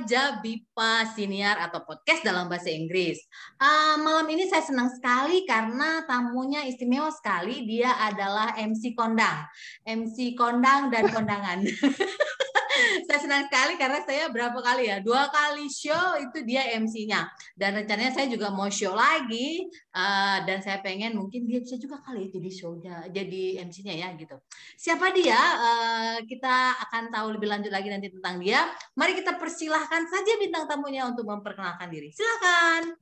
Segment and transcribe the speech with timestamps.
[0.00, 3.20] Juwita Jabipa Siniar atau podcast dalam bahasa Inggris.
[3.60, 7.66] Uh, malam ini saya senang sekali karena tamunya istimewa sekali.
[7.68, 9.44] Dia adalah MC kondang,
[9.84, 11.60] MC kondang dan kondangan.
[13.06, 15.02] saya senang sekali karena saya berapa kali ya?
[15.02, 17.26] Dua kali show itu dia MC-nya
[17.58, 19.66] dan rencananya saya juga mau show lagi.
[19.90, 24.38] Uh, dan saya pengen mungkin dia bisa juga kali jadi show-nya jadi MC-nya ya gitu.
[24.78, 25.34] Siapa dia?
[25.36, 28.70] Uh, kita akan tahu lebih lanjut lagi nanti tentang dia.
[28.94, 32.94] Mari kita persilahkan saja bintang tamunya untuk memperkenalkan diri silakan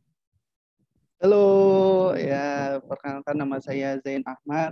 [1.18, 4.70] Halo, ya perkenalkan nama saya Zain Ahmad.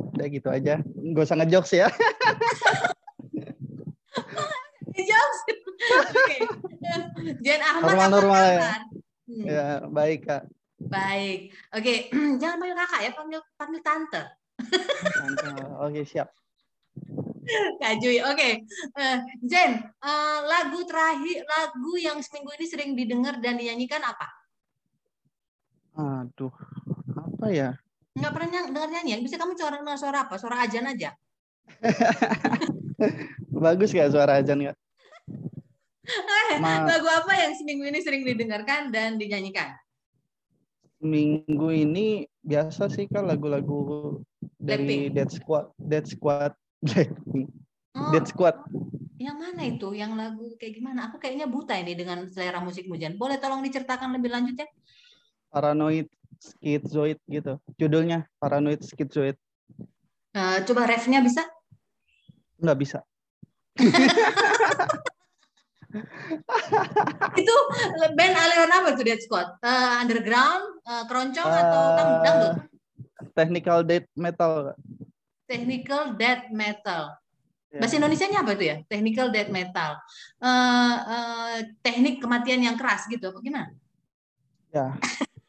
[0.00, 1.92] Udah gitu aja, gak usah ngejokes ya.
[4.96, 5.40] Jokes.
[5.92, 6.36] Oke.
[7.44, 8.60] Jan Ahmad normal normal ya.
[9.28, 9.44] Hmm.
[9.44, 10.42] Ya baik kak.
[10.82, 11.52] Baik.
[11.72, 12.08] Oke,
[12.40, 14.22] jangan panggil kakak ya, panggil panggil tante.
[15.84, 16.32] Oke siap.
[17.80, 18.22] Kak Jui.
[18.22, 18.62] Oke.
[18.94, 24.28] Eh, Jen, eh, lagu terakhir lagu yang seminggu ini sering didengar dan dinyanyikan apa?
[25.92, 26.54] Aduh,
[27.18, 27.70] apa ya?
[28.16, 29.20] Nggak pernah nyang, dengar nyanyian.
[29.20, 30.34] Bisa kamu suara suara apa?
[30.38, 31.10] Suara ajan aja.
[33.64, 34.78] Bagus gak suara ajan nggak?
[36.58, 39.72] Ma lagu apa yang seminggu ini sering didengarkan dan dinyanyikan?
[41.02, 44.18] Minggu ini biasa sih kan lagu-lagu
[44.58, 46.54] dari Dead Squad, Dead Squad,
[48.12, 48.56] Dead Squad.
[49.22, 49.88] Yang mana itu?
[49.94, 51.10] Yang lagu kayak gimana?
[51.10, 53.14] Aku kayaknya buta ini dengan selera musik mujan.
[53.14, 54.68] Boleh tolong diceritakan lebih lanjut ya?
[55.52, 56.10] Paranoid
[56.42, 57.60] Schizoid gitu.
[57.78, 59.38] Judulnya Paranoid Schizoid.
[60.32, 61.46] Uh, coba refnya bisa?
[62.58, 62.98] Nggak bisa.
[67.40, 67.54] itu
[68.16, 69.48] band aliran apa tuh Dead Squad?
[69.60, 72.54] Uh, underground, uh, keroncong uh, atau dangdut?
[73.36, 74.74] Technical death metal.
[75.52, 77.12] Technical death metal.
[77.68, 77.80] Yeah.
[77.84, 78.76] Bahasa Indonesia-nya apa itu ya?
[78.88, 80.00] Technical death metal.
[80.40, 83.68] Uh, uh, teknik kematian yang keras gitu, apa gimana?
[84.72, 84.96] Ya,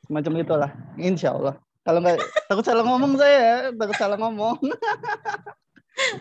[0.04, 0.72] semacam itulah.
[1.00, 1.56] Insya Allah.
[1.84, 2.20] Kalau nggak
[2.52, 4.60] takut salah ngomong saya, takut salah ngomong.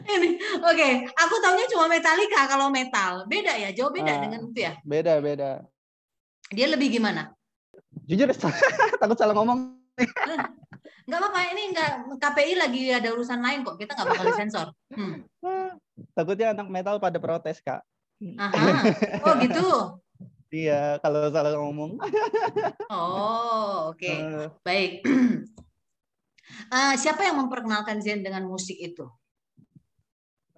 [0.04, 0.92] Ini, oke, okay.
[1.16, 3.24] aku tahunya cuma Metallica kalau metal.
[3.24, 4.76] Beda ya, jauh beda ah, dengan itu ya?
[4.84, 5.64] Beda, beda.
[6.52, 7.32] Dia lebih gimana?
[8.04, 8.28] Jujur,
[9.00, 9.74] takut salah ngomong.
[11.06, 13.76] Enggak apa-apa, ini enggak KPI lagi ada urusan lain kok.
[13.78, 14.68] Kita nggak bakal disensor.
[14.92, 15.26] Hmm.
[16.16, 17.82] Takutnya anak metal pada protes, Kak.
[18.38, 18.66] Aha.
[19.26, 19.66] Oh, gitu.
[20.52, 21.96] Iya, kalau salah ngomong.
[22.92, 23.96] oh, oke.
[23.96, 24.20] Okay.
[24.20, 24.52] Uh.
[24.60, 25.00] Baik.
[26.68, 29.08] Uh, siapa yang memperkenalkan Zen dengan musik itu?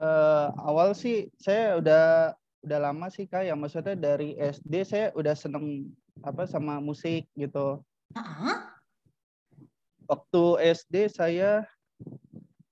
[0.04, 2.04] uh, awal sih saya udah
[2.64, 5.92] udah lama sih kak yang maksudnya dari SD saya udah seneng
[6.24, 7.82] apa sama musik gitu.
[8.14, 8.56] Uh-huh.
[10.04, 10.42] Waktu
[10.76, 11.64] SD saya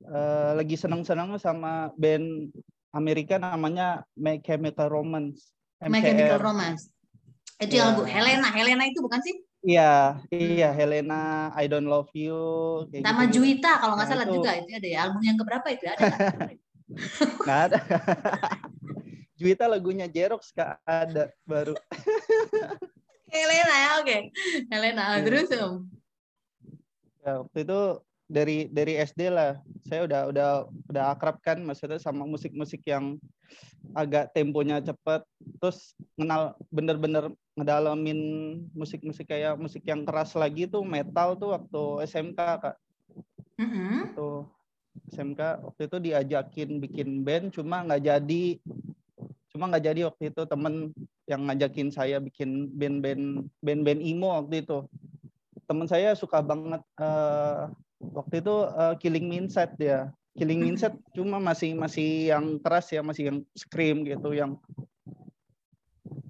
[0.04, 2.52] uh, lagi seneng-seneng sama band
[2.92, 5.52] Amerika namanya My Chemical Romance.
[5.80, 5.92] MCR.
[5.92, 6.82] My Chemical Romance.
[7.56, 7.88] Itu yeah.
[7.88, 8.48] yang lagu Helena.
[8.52, 9.36] Helena itu bukan sih?
[9.62, 12.82] Iya, iya Helena, I Don't Love You.
[12.90, 13.38] Sama gitu.
[13.38, 14.34] Juwita kalau nggak nah, salah itu.
[14.34, 16.04] juga itu ada ya album yang keberapa itu ada.
[17.46, 17.78] Nggak ada.
[19.38, 21.78] Juwita lagunya Jerox kak ada baru.
[23.32, 24.06] Helena ya oke.
[24.06, 24.20] Okay.
[24.66, 25.24] Helena hmm.
[25.24, 25.86] terus om.
[27.22, 27.80] Ya, waktu itu
[28.26, 29.60] dari dari SD lah.
[29.86, 30.48] Saya udah udah
[30.90, 33.20] udah akrab kan maksudnya sama musik-musik yang
[33.94, 35.22] agak temponya cepet.
[35.62, 38.20] Terus kenal bener-bener ngedalamin
[38.72, 42.76] musik-musik kayak musik yang keras lagi tuh metal tuh waktu SMK kak.
[43.60, 43.96] Mm -hmm.
[44.16, 44.48] tuh
[45.12, 48.44] SMK waktu itu diajakin bikin band cuma nggak jadi.
[49.52, 50.90] Cuma nggak jadi waktu itu temen
[51.28, 54.88] yang ngajakin saya bikin band-band band-band emo waktu itu
[55.72, 57.72] temen saya suka banget uh,
[58.12, 63.32] waktu itu uh, Killing Mindset dia Killing Mindset cuma masih masih yang keras ya masih
[63.32, 64.60] yang scream gitu yang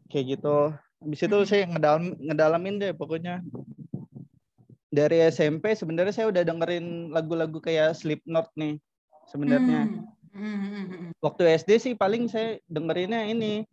[0.06, 0.70] kayak gitu
[1.02, 3.43] habis itu saya ngedalam ngedalamin deh pokoknya
[4.93, 8.76] dari SMP sebenarnya saya udah dengerin lagu-lagu kayak Slipknot nih
[9.32, 9.88] sebenarnya.
[9.88, 10.06] Hmm.
[10.37, 11.11] Hmm.
[11.25, 13.64] Waktu SD sih paling saya dengerinnya ini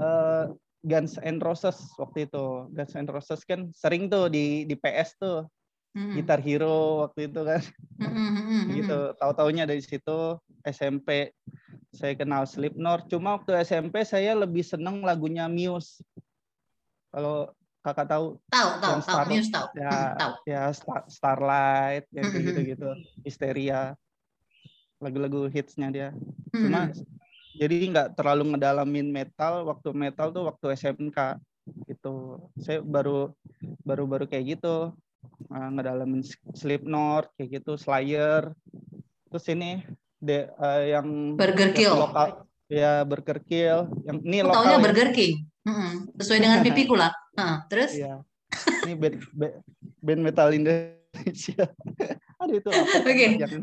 [0.00, 0.48] uh,
[0.86, 2.70] Guns and Roses waktu itu.
[2.70, 5.42] Guns and Roses kan sering tuh di di PS tuh.
[5.96, 6.14] Hmm.
[6.14, 7.62] Gitar Hero waktu itu kan.
[7.98, 8.70] Hmm.
[8.70, 9.12] gitu.
[9.18, 11.34] Tahu-taunya dari situ SMP
[11.90, 13.10] saya kenal Slipknot.
[13.10, 15.98] Cuma waktu SMP saya lebih seneng lagunya Muse.
[17.10, 17.50] Kalau
[17.86, 22.44] kakak tahu tahu tahu tahu Muse tahu ya hmm, tahu ya Star, Starlight yang kayak
[22.50, 22.88] gitu gitu
[23.22, 23.94] Histeria
[24.98, 26.08] lagu-lagu hitsnya dia
[26.50, 26.90] cuma
[27.56, 31.40] jadi nggak terlalu ngedalamin metal waktu metal tuh waktu SMK
[31.90, 33.34] gitu saya baru
[33.82, 34.94] baru baru kayak gitu
[35.50, 36.22] uh, ngedalamin
[36.54, 38.54] Slipknot kayak gitu Slayer
[39.32, 39.82] terus ini
[40.22, 43.86] de, uh, yang Burger Kill lokal Ya Burger Kill.
[44.02, 44.58] Yang ini Aku lokal.
[44.58, 44.82] taunya ya.
[44.82, 45.34] Burger King.
[45.66, 45.92] Mm-mm.
[46.18, 47.12] Sesuai dengan pipiku lah.
[47.38, 47.90] Heeh, terus?
[47.94, 48.14] Iya.
[48.86, 49.16] Ini band,
[50.02, 51.64] band metal Indonesia.
[52.46, 52.70] Aduh itu?
[52.70, 53.26] Oke.
[53.42, 53.62] Jangan.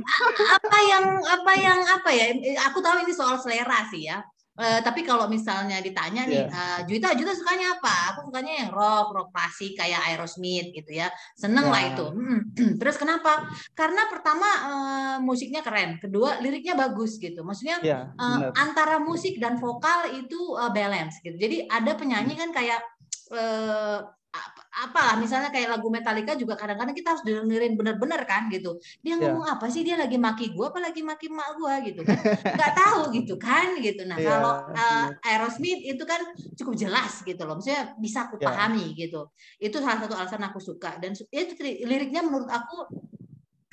[0.59, 2.25] apa yang apa yang apa ya?
[2.67, 4.19] Aku tahu ini soal selera sih ya.
[4.53, 6.53] Eh, tapi kalau misalnya ditanya nih, Iya.
[6.53, 8.13] eh, Juita, Juita sukanya apa?
[8.13, 11.09] Aku sukanya yang rock, rock klasik kayak Aerosmith gitu ya.
[11.33, 11.89] Seneng lah Ya.
[11.97, 12.05] itu.
[12.77, 13.49] Terus kenapa?
[13.73, 17.41] Karena pertama eh, musiknya keren, kedua liriknya bagus gitu.
[17.41, 18.51] Maksudnya Iya, eh, benar.
[18.53, 21.33] antara musik dan vokal itu eh, balance gitu.
[21.33, 22.77] Jadi ada penyanyi kan kayak
[23.33, 23.97] eh,
[24.73, 28.81] apalah misalnya kayak lagu Metallica juga kadang-kadang kita harus dengerin bener-bener kan gitu.
[29.05, 29.29] Dia Iya.
[29.29, 29.85] ngomong apa sih?
[29.85, 32.17] Dia lagi maki gua apa lagi maki mak gua gitu kan?
[32.41, 34.01] Nggak tahu gitu kan gitu.
[34.09, 35.21] Nah, Iya, kalau bener.
[35.21, 36.21] Aerosmith itu kan
[36.57, 37.61] cukup jelas gitu loh.
[37.61, 38.49] Maksudnya bisa aku Iya.
[38.49, 39.29] pahami gitu.
[39.61, 41.53] Itu salah satu alasan aku suka dan itu
[41.85, 42.89] liriknya menurut aku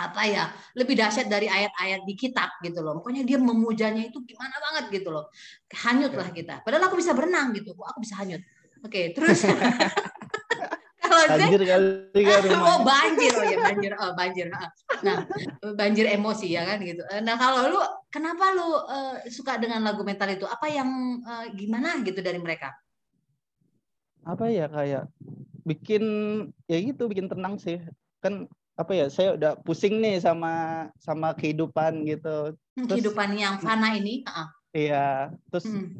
[0.00, 3.00] apa ya lebih dahsyat dari ayat-ayat di kitab gitu loh.
[3.00, 5.28] Pokoknya dia memujanya itu gimana banget gitu loh.
[5.72, 6.60] Hanyut lah kita.
[6.64, 7.72] Padahal aku bisa berenang gitu.
[7.72, 8.40] Aku bisa hanyut.
[8.80, 9.99] Oke, terus kalau saya
[11.38, 12.66] Banjir kali kan rumah.
[12.66, 14.46] oh banjir oh ya banjir oh banjir
[15.06, 15.16] nah
[15.76, 17.78] banjir emosi ya kan gitu nah kalau lu
[18.10, 20.88] kenapa lu eh, suka dengan lagu metal itu apa yang
[21.22, 22.72] eh, gimana gitu dari mereka
[24.20, 25.08] Apa ya kayak
[25.64, 26.04] bikin
[26.68, 27.80] ya gitu bikin tenang sih.
[28.20, 28.44] Kan
[28.76, 32.52] apa ya saya udah pusing nih sama sama kehidupan gitu.
[32.76, 34.44] Hmm, Terus- kehidupan yang fana ini Ha.
[34.70, 35.90] Iya, terus Hmm.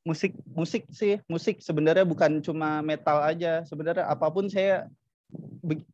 [0.00, 1.20] Musik musik sih.
[1.26, 3.62] Musik sebenarnya bukan cuma metal aja.
[3.64, 4.88] Sebenarnya apa pun saya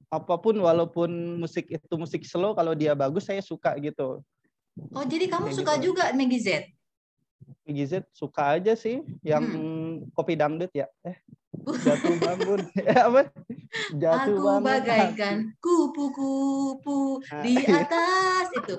[0.09, 4.23] apa pun walaupun musik itu musik slow kalau dia bagus saya suka gitu.
[4.93, 5.85] Oh jadi kamu Kayak suka gitu.
[5.93, 6.49] juga Meggy Z?
[7.67, 9.03] GZ suka aja sih.
[9.21, 9.93] Yang Hmm.
[10.13, 10.87] kopi dangdut ya.
[11.03, 11.17] Eh
[11.83, 12.61] jatuh bangun.
[13.09, 13.29] Apa?
[13.93, 14.63] Jatuh aku bangun.
[14.65, 17.85] bagaikan kupu-kupu Nah, di iya.
[17.85, 18.75] atas itu.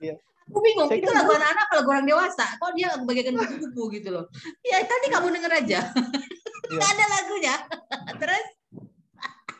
[0.00, 0.14] Iya.
[0.52, 2.44] Aku bingung Saya itu kan lagu anak-anak apa lagu orang dewasa.
[2.60, 4.24] Kok dia bagaikan kupu-kupu gitu loh?
[4.60, 5.80] Ya tadi kamu denger aja.
[6.62, 6.78] Iya.
[6.78, 7.54] nggak ada lagunya.
[8.22, 8.46] Terus?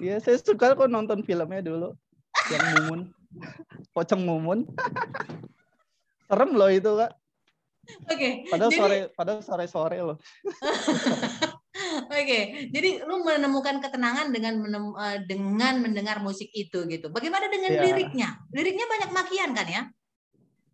[0.00, 1.92] Iya, saya suka kok nonton filmnya dulu.
[2.48, 3.00] Yang Mumun.
[3.92, 4.58] Pocong Mumun.
[6.28, 7.12] Serem loh itu kak.
[8.08, 10.16] Oke padahal Jadi- sore padahal sore sore loh.
[12.08, 12.40] Oke,
[12.70, 17.08] jadi lu menemukan ketenangan dengan menem- eh, dengan mendengar musik itu gitu.
[17.08, 17.82] Bagaimana dengan Iya.
[17.84, 18.28] liriknya?
[18.52, 19.82] Liriknya banyak makian kan ya?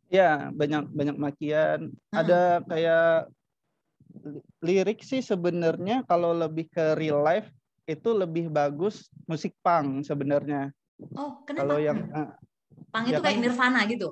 [0.08, 1.93] Ya, banyak banyak makian.
[1.93, 2.16] Hmm.
[2.16, 3.28] Ada kayak
[4.25, 7.49] li- lirik sih sebenarnya kalau lebih ke real life
[7.84, 10.72] itu lebih bagus musik punk sebenarnya.
[11.12, 11.64] Oh, kenapa?
[11.64, 12.28] Kalau yang eh,
[12.88, 14.08] Pang ya itu kayak kan- Nirvana gitu.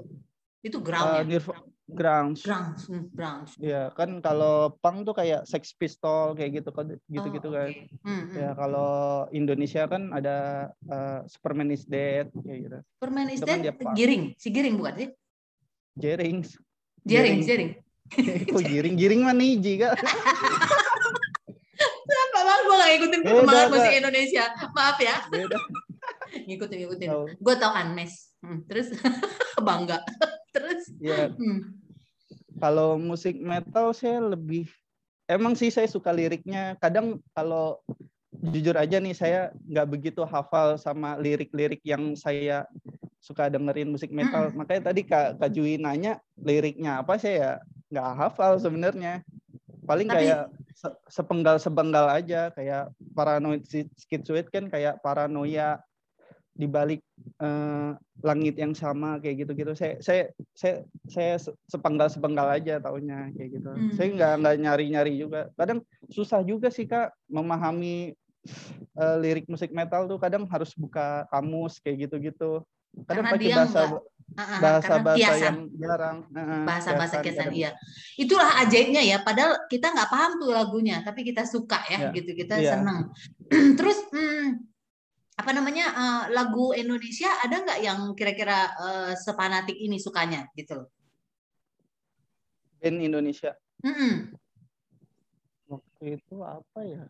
[0.60, 1.22] Itu ground ya.
[1.25, 2.42] Nirv- grunge.
[2.42, 3.46] Ground, hmm, ground.
[3.62, 7.56] Ya, kan kalau punk tuh kayak Sex Pistol kayak gitu kan Oh, gitu-gitu oke.
[7.56, 7.69] kan.
[8.02, 8.37] Hmm, hmm.
[8.37, 8.92] Ya, kalau
[9.31, 10.37] Indonesia kan ada
[10.82, 12.78] eh, Superman is Dead kayak gitu.
[12.99, 13.94] Permen is kan Dead, punk.
[13.94, 15.08] giring, si giring bukan sih?
[15.96, 16.44] Jering.
[17.08, 17.40] Jering, Giring.
[17.43, 17.70] jering.
[18.52, 18.94] Kok giring?
[19.00, 19.96] Giring mana hiji, Kak?
[22.06, 23.93] Kenapa bang gue gak ngikutin Beda, perkembangan musik.
[23.98, 24.44] Indonesia?
[24.76, 25.58] Maaf ya, Beda.
[26.46, 27.08] ngikutin ngikutin.
[27.10, 27.25] Tahu.
[27.40, 28.12] Gue tau Anmes.
[28.44, 28.93] Hmm, terus
[29.59, 29.99] bangga.
[30.54, 31.75] terus, Ya, hmm.
[32.61, 34.68] kalau musik metal saya lebih
[35.26, 37.82] emang sih saya suka liriknya kadang kalau
[38.32, 42.64] jujur aja nih saya nggak begitu hafal sama lirik-lirik yang saya
[43.20, 47.52] suka dengerin musik metal makanya tadi kak kak Jui nanya liriknya apa saya ya
[47.90, 49.23] nggak hafal sebenarnya
[49.87, 50.42] paling Tapi- kayak
[50.75, 53.62] se- sepenggal sepenggal aja kayak paranoid
[53.96, 55.78] schizoid kan kayak paranoia
[56.56, 57.04] di balik
[57.37, 57.90] eh,
[58.25, 59.76] langit yang sama kayak gitu-gitu.
[59.76, 60.23] Saya saya
[60.56, 63.70] saya saya se- sepenggal-sepenggal aja taunya kayak gitu.
[63.76, 63.92] Hmm.
[63.92, 65.52] Saya nggak nggak nyari-nyari juga.
[65.52, 68.16] Kadang susah juga sih Kak memahami
[68.96, 72.64] eh, lirik musik metal tuh kadang harus buka kamus kayak gitu-gitu.
[72.96, 74.04] Kadang Karena pakai dia bahasa nggak-
[74.36, 75.40] Ah, ah, bahasa bahasa kiasan.
[75.48, 76.18] yang jarang.
[76.28, 77.70] Heeh, bahasa-bahasa kiasan kiasan iya
[78.16, 82.08] itulah ajaibnya ya padahal kita nggak paham tuh lagunya tapi kita suka ya Iya.
[82.12, 82.72] gitu kita Iya.
[82.76, 83.00] seneng
[83.80, 84.60] terus hmm,
[85.36, 90.88] apa namanya eh, lagu Indonesia ada nggak yang kira-kira eh, sepanatik ini sukanya gitu loh
[92.76, 93.56] Band Indonesia.
[93.80, 94.36] Mm-mm.
[95.66, 97.02] Waktu itu apa ya?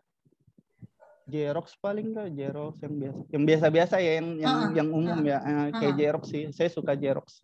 [1.27, 5.37] Jerox paling kak, Jerox yang biasa, yang biasa-biasa ya, yang yang, Heeh, yang umum ya,
[5.43, 5.95] Eh, kayak.
[5.99, 6.43] Jerox sih.
[6.55, 7.43] Saya suka Jerox.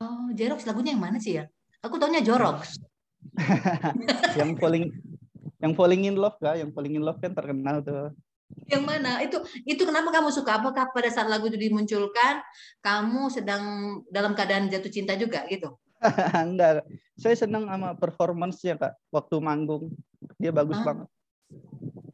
[0.00, 1.44] oh Jerox lagunya yang mana sih ya
[1.80, 2.80] aku taunya Jorox
[4.40, 4.88] yang falling,
[5.60, 8.08] yang falling in love kak, yang falling in love kan terkenal tuh.
[8.66, 12.42] yang mana itu itu kenapa kamu suka apakah pada saat lagu itu dimunculkan
[12.80, 13.62] kamu sedang
[14.10, 15.76] dalam keadaan jatuh cinta juga gitu
[16.48, 16.82] Enggak,
[17.14, 19.92] saya senang sama performance-nya kak, waktu manggung
[20.34, 20.86] dia bagus Hah?
[20.96, 21.08] banget.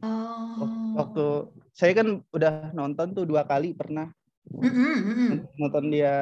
[0.02, 1.26] Oh Waktu
[1.72, 4.08] saya kan udah nonton tuh dua kali pernah
[4.46, 5.30] Mm-mm, mm-mm.
[5.58, 6.14] nonton dia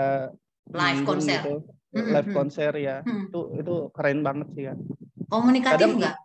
[0.66, 1.54] live konser gitu.
[1.92, 2.34] Mm-mm, live mm.
[2.34, 2.96] konser ya.
[3.04, 3.28] Hmm.
[3.28, 4.74] Itu itu keren banget sih ya.
[5.28, 6.16] Komunikatif Kadang- nggak?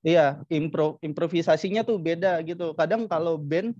[0.00, 2.72] Iya, impro improvisasinya tuh beda gitu.
[2.72, 3.76] Kadang kalau band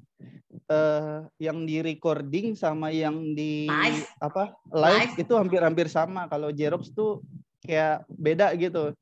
[0.69, 4.05] eh yang di recording sama yang di Live.
[4.21, 5.25] apa live, Live.
[5.25, 6.29] itu hampir-hampir sama.
[6.29, 7.25] Kalau Jerox tuh
[7.65, 8.93] kayak beda gitu.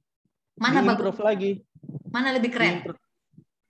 [0.55, 1.19] Mana bagus?
[1.19, 1.65] Lagi.
[2.13, 2.85] Mana lebih keren?
[2.87, 3.01] Diimpro-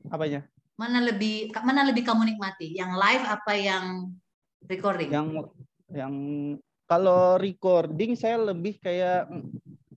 [0.07, 0.47] Apanya?
[0.78, 2.71] Mana lebih mana lebih kamu nikmati?
[2.71, 3.85] Yang live apa yang
[4.62, 5.11] recording?
[5.11, 5.28] Yang
[5.90, 6.14] yang
[6.87, 9.26] kalau recording saya lebih kayak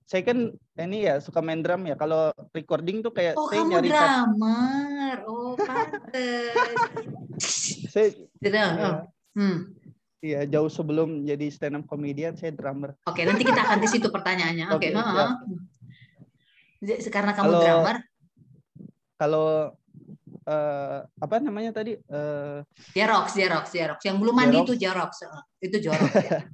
[0.04, 1.94] saya kan ini ya suka main drum ya.
[1.94, 5.16] Kalau recording tuh kayak Oh, saya kamu nyari drummer.
[5.24, 6.52] Oh, pantes.
[7.94, 8.08] saya
[8.42, 8.52] Drum.
[8.52, 8.96] ya, Oh.
[9.32, 9.58] Hmm.
[10.20, 12.92] iya, jauh sebelum jadi stand up comedian saya drummer.
[13.08, 14.66] Oke, nanti kita akan di situ pertanyaannya.
[14.68, 15.00] Oke, heeh.
[15.00, 15.30] siap.
[16.82, 17.96] Jadi, Karena kamu Kalau- drummer,
[19.16, 19.46] Kalau
[20.46, 21.98] eh, apa namanya tadi?
[21.98, 22.58] Eh,
[22.94, 24.00] Jerox, Jerox, Jerox.
[24.02, 24.66] Yang belum mandi Jerox.
[24.66, 25.12] itu Jerox.
[25.62, 26.12] Itu Jerox.
[26.18, 26.40] ya.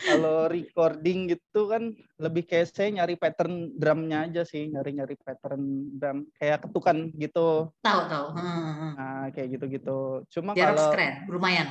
[0.00, 6.24] kalau recording gitu kan lebih kayak saya nyari pattern drumnya aja sih, nyari-nyari pattern drum
[6.36, 7.68] kayak ketukan gitu.
[7.84, 8.26] tahu, tahu.
[8.36, 8.92] Heeh, heeh.
[8.96, 10.24] Nah, kayak gitu-gitu.
[10.32, 11.66] Cuma Jerox kalau keren, lumayan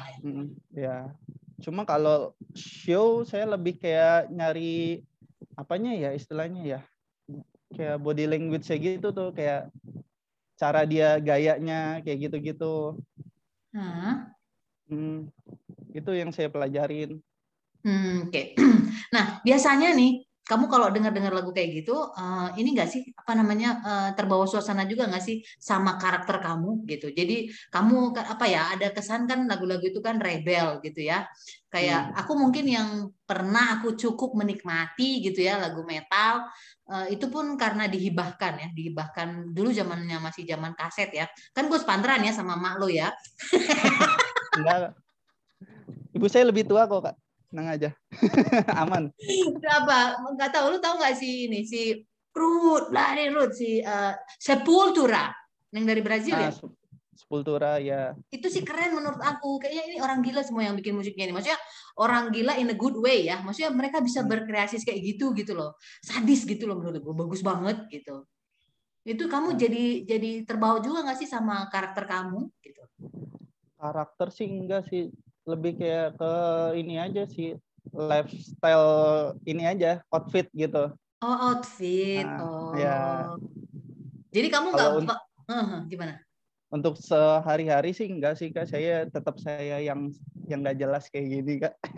[0.74, 1.10] ya.
[1.60, 5.04] Cuma kalau show saya lebih kayak nyari
[5.58, 6.82] apanya ya istilahnya ya.
[7.70, 9.70] Kayak body language gitu tuh kayak
[10.60, 13.00] cara dia gayanya kayak gitu-gitu.
[13.72, 14.34] Hah?
[14.90, 15.30] Hmm,
[15.94, 17.22] itu yang saya pelajarin.
[17.86, 18.54] Hmm, Oke.
[19.10, 23.70] Nah, biasanya nih, kamu kalau dengar-dengar lagu kayak gitu, eh, ini nggak sih apa namanya
[23.86, 27.14] eh, terbawa suasana juga nggak sih sama karakter kamu gitu.
[27.14, 31.30] Jadi kamu apa ya ada kesan kan lagu-lagu itu kan rebel gitu ya.
[31.70, 32.90] Kayak aku mungkin yang
[33.30, 36.50] pernah aku cukup menikmati gitu ya lagu metal
[36.90, 41.30] eh, itu pun karena dihibahkan ya, dihibahkan dulu zamannya masih zaman kaset ya.
[41.54, 43.14] Kan gue sepantran ya sama mak lo ya.
[44.58, 44.98] Enggak.
[46.10, 47.29] Ibu saya lebih tua kok, Kak.
[47.50, 47.90] Tenang aja.
[48.82, 49.10] Aman.
[49.66, 49.98] apa
[50.38, 51.98] nggak tahu lu tahu nggak sih ini si
[52.30, 55.34] Ruth lari Ruth si eh, Sepultura
[55.70, 56.78] yang dari Brazil ya Nah, Sep-
[57.12, 58.16] Sepultura ya.
[58.30, 61.60] itu sih keren menurut aku kayaknya ini orang gila semua yang bikin musiknya ini maksudnya
[61.98, 64.30] orang gila in a good way ya maksudnya mereka bisa Hmm.
[64.30, 68.24] berkreasi kayak gitu gitu loh sadis gitu loh menurut gue bagus banget gitu
[69.04, 69.60] itu kamu Hmm.
[69.60, 72.84] jadi jadi terbawa juga nggak sih sama karakter kamu gitu
[73.76, 75.08] Karakter sih enggak sih.
[75.48, 76.34] Lebih kayak ke
[76.80, 77.56] ini aja sih.
[77.90, 78.90] Lifestyle
[79.48, 80.94] ini aja, outfit gitu.
[81.20, 83.00] oh outfit Nah, oh ya.
[84.32, 85.20] jadi kamu nggak
[85.50, 86.14] Heeh, gimana
[86.70, 88.70] Untuk sehari-hari sih enggak sih Kak.
[88.70, 90.14] Saya tetap saya yang
[90.46, 91.74] yang enggak jelas kayak gini Kak.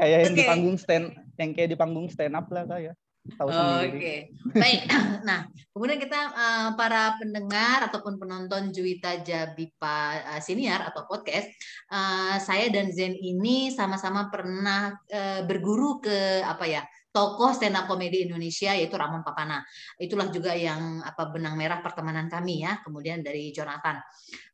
[0.00, 2.92] kayak yang di panggung stand yang kayak di panggung stand up lah Kak ya.
[3.22, 4.34] Oke, sendiri.
[4.50, 4.82] baik.
[5.22, 11.46] Nah, kemudian kita eh, para pendengar ataupun penonton Juwita Jabipa eh, Senior atau podcast,
[11.86, 14.98] eh, saya dan Zen ini sama-sama pernah
[15.46, 19.62] berguru ke apa ya tokoh stand up komedi Indonesia yaitu Ramon Papana.
[20.00, 22.82] Itulah juga yang apa benang merah pertemanan kami ya.
[22.82, 24.02] Kemudian dari Jonathan.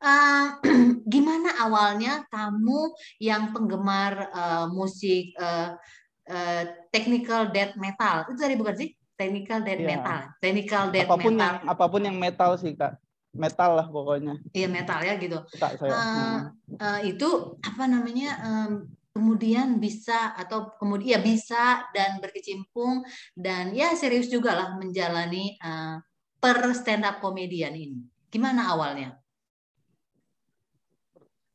[1.12, 4.28] Gimana awalnya kamu yang penggemar
[4.74, 5.32] musik
[6.28, 9.88] eh, technical death metal itu tadi bukan sih technical death Iya.
[9.88, 12.94] metal technical death apa pun metal yang apa pun yang metal sih Kak.
[13.28, 14.40] Metal lah pokoknya.
[14.56, 15.92] iya metal ya gitu Suka saya.
[15.92, 16.40] Hmm.
[16.80, 17.28] eh, itu
[17.60, 18.72] apa namanya em,
[19.12, 23.04] kemudian bisa atau kemudian ya bisa dan berkecimpung
[23.36, 25.96] dan ya serius juga lah menjalani eh,
[26.40, 28.00] per stand up komedian ini
[28.32, 29.12] gimana awalnya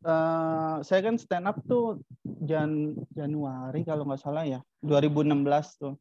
[0.04, 2.04] Eh, saya kan stand up tuh
[2.44, 5.96] Jan Januari kalau nggak salah ya 2016 tuh.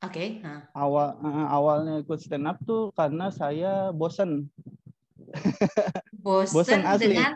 [0.00, 0.70] Oke nah.
[0.70, 4.46] awal eh, awalnya ikut stand up tuh karena saya bosen.
[6.22, 7.18] Bosen, Bosen asli.
[7.18, 7.34] dengan?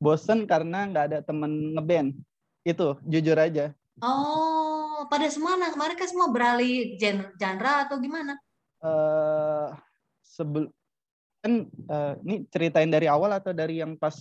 [0.00, 2.16] Bosen karena nggak ada temen ngeband.
[2.64, 3.76] Itu jujur aja.
[4.00, 8.32] Oh pada semua nah, mereka semua beralih gen- genre atau gimana?
[8.80, 9.68] Eh
[10.24, 10.72] sebel
[11.44, 14.16] kan eh, ini ceritain dari awal atau dari yang pas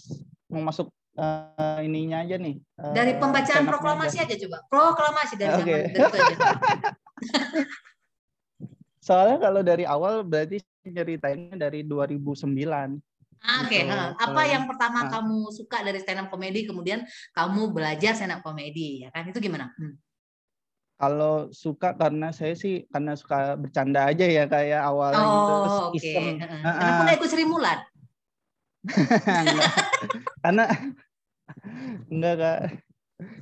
[0.49, 4.25] mau masuk eh, ininya aja nih eh, Dari pembacaan proklamasi aja.
[4.33, 4.57] aja coba.
[4.67, 5.61] Proklamasi dari Oke.
[5.61, 6.35] zaman dari itu aja.
[8.99, 12.99] soalnya kalau dari awal berarti ceritainnya dari 2009
[13.39, 13.87] Ah, Oke, Gitu.
[13.87, 15.15] nah, apa yang pertama nah.
[15.15, 19.31] kamu suka dari stand up comedy kemudian kamu belajar stand up comedy ya kan?
[19.31, 19.71] Itu gimana?
[19.79, 19.95] Hmm.
[20.99, 25.95] Kalau suka karena saya sih karena suka bercanda aja ya kayak awalnya gitu Oh, oke.
[25.95, 26.35] iseng.
[26.35, 26.59] Heeh.
[26.67, 26.75] Heeh.
[26.83, 27.79] Kenapa nggak ikut Sri Mulat?
[29.43, 29.71] Enggak.
[30.39, 30.65] karena
[32.13, 32.59] enggak kak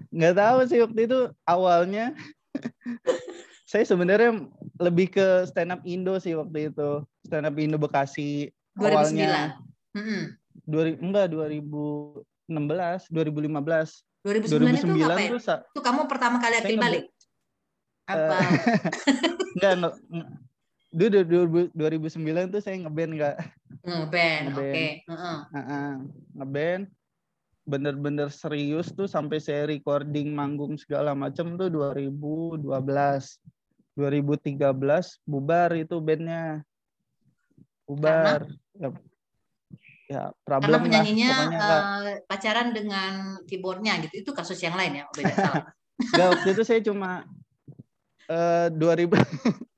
[0.10, 2.17] nggak tahu sih waktu itu awalnya
[3.70, 4.50] saya sebenarnya
[4.82, 8.89] lebih ke stand up Indo sih waktu itu stand up Indo Bekasi 2009.
[8.89, 9.32] awalnya
[10.65, 14.08] dua enggak 2000 2016, 2015.
[14.24, 15.29] 2009, 2009 itu ngapain?
[15.36, 17.06] Tuh, itu kamu pertama kali akil balik?
[18.08, 18.39] Apa?
[18.39, 18.51] Uh,
[19.56, 19.74] enggak,
[20.88, 23.36] Dulu 2009 tuh saya ngeband enggak?
[23.84, 24.63] Ngeband, oke.
[24.72, 24.91] Okay.
[25.03, 25.38] Uh -uh.
[25.51, 25.91] Uh -uh.
[26.38, 26.84] Ngeband
[27.67, 32.63] bener-bener serius tuh sampai saya recording manggung segala macam tuh 2012.
[33.98, 34.62] 2013
[35.27, 36.63] bubar itu bandnya.
[37.84, 38.48] Bubar.
[38.48, 38.56] Karena?
[38.77, 38.89] Ya,
[40.08, 44.24] ya problem Karena penyanyinya lah, uh, pacaran dengan keyboardnya gitu.
[44.24, 45.65] Itu kasus yang lain ya, beda salah.
[45.98, 47.25] Gak, waktu itu saya cuma
[48.29, 49.12] uh, 2000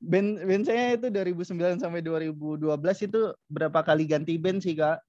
[0.00, 2.62] band band saya itu 2009 sampai 2012
[3.06, 5.00] itu berapa kali ganti band sih kak?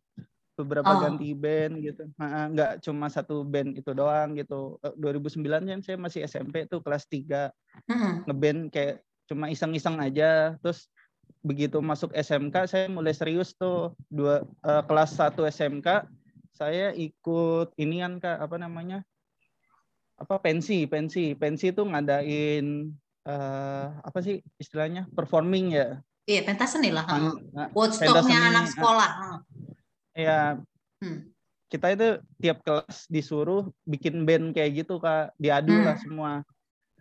[0.54, 1.02] Beberapa oh.
[1.02, 2.06] ganti band gitu.
[2.22, 4.78] Nah, nggak cuma satu band itu doang gitu.
[5.02, 7.50] 2009 eh, kan saya masih SMP tuh kelas 3
[7.90, 8.30] hmm.
[8.30, 10.54] ngeband kayak cuma iseng-iseng aja.
[10.62, 10.90] Terus
[11.42, 13.98] begitu masuk SMK saya mulai serius tuh.
[14.14, 16.06] Dua uh, kelas 1 SMK
[16.54, 19.02] saya ikut ini kan kak apa namanya?
[20.22, 21.34] Apa pensi pensi.
[21.34, 22.94] Pensi itu ngadain
[23.28, 25.08] uh, apa sih istilahnya?
[25.12, 26.00] Performing ya?
[26.24, 27.04] Iya pentas seni lah.
[27.76, 29.44] Woodstocknya anak sekolah.
[30.16, 30.62] Ya
[31.04, 31.34] hmm.
[31.68, 35.36] kita itu tiap kelas disuruh bikin band kayak gitu kak.
[35.36, 35.86] Diadu hmm.
[35.86, 36.32] lah semua.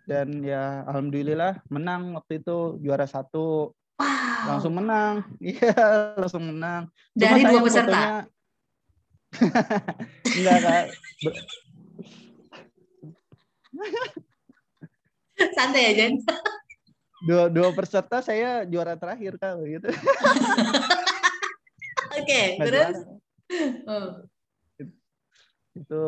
[0.03, 3.71] Dan ya alhamdulillah menang waktu itu juara satu.
[3.93, 4.49] Wow.
[4.49, 5.23] langsung menang.
[5.53, 5.75] Iya
[6.19, 6.91] langsung menang.
[7.15, 7.87] Dari dua peserta?
[7.87, 8.33] fotonya...
[10.37, 10.85] enggak kak
[15.57, 16.13] santai ya Jen
[17.23, 19.89] dua dua peserta saya juara terakhir kak gitu
[22.13, 22.97] Oke, okay, terus?
[23.89, 24.09] Oh.
[25.73, 26.05] Itu.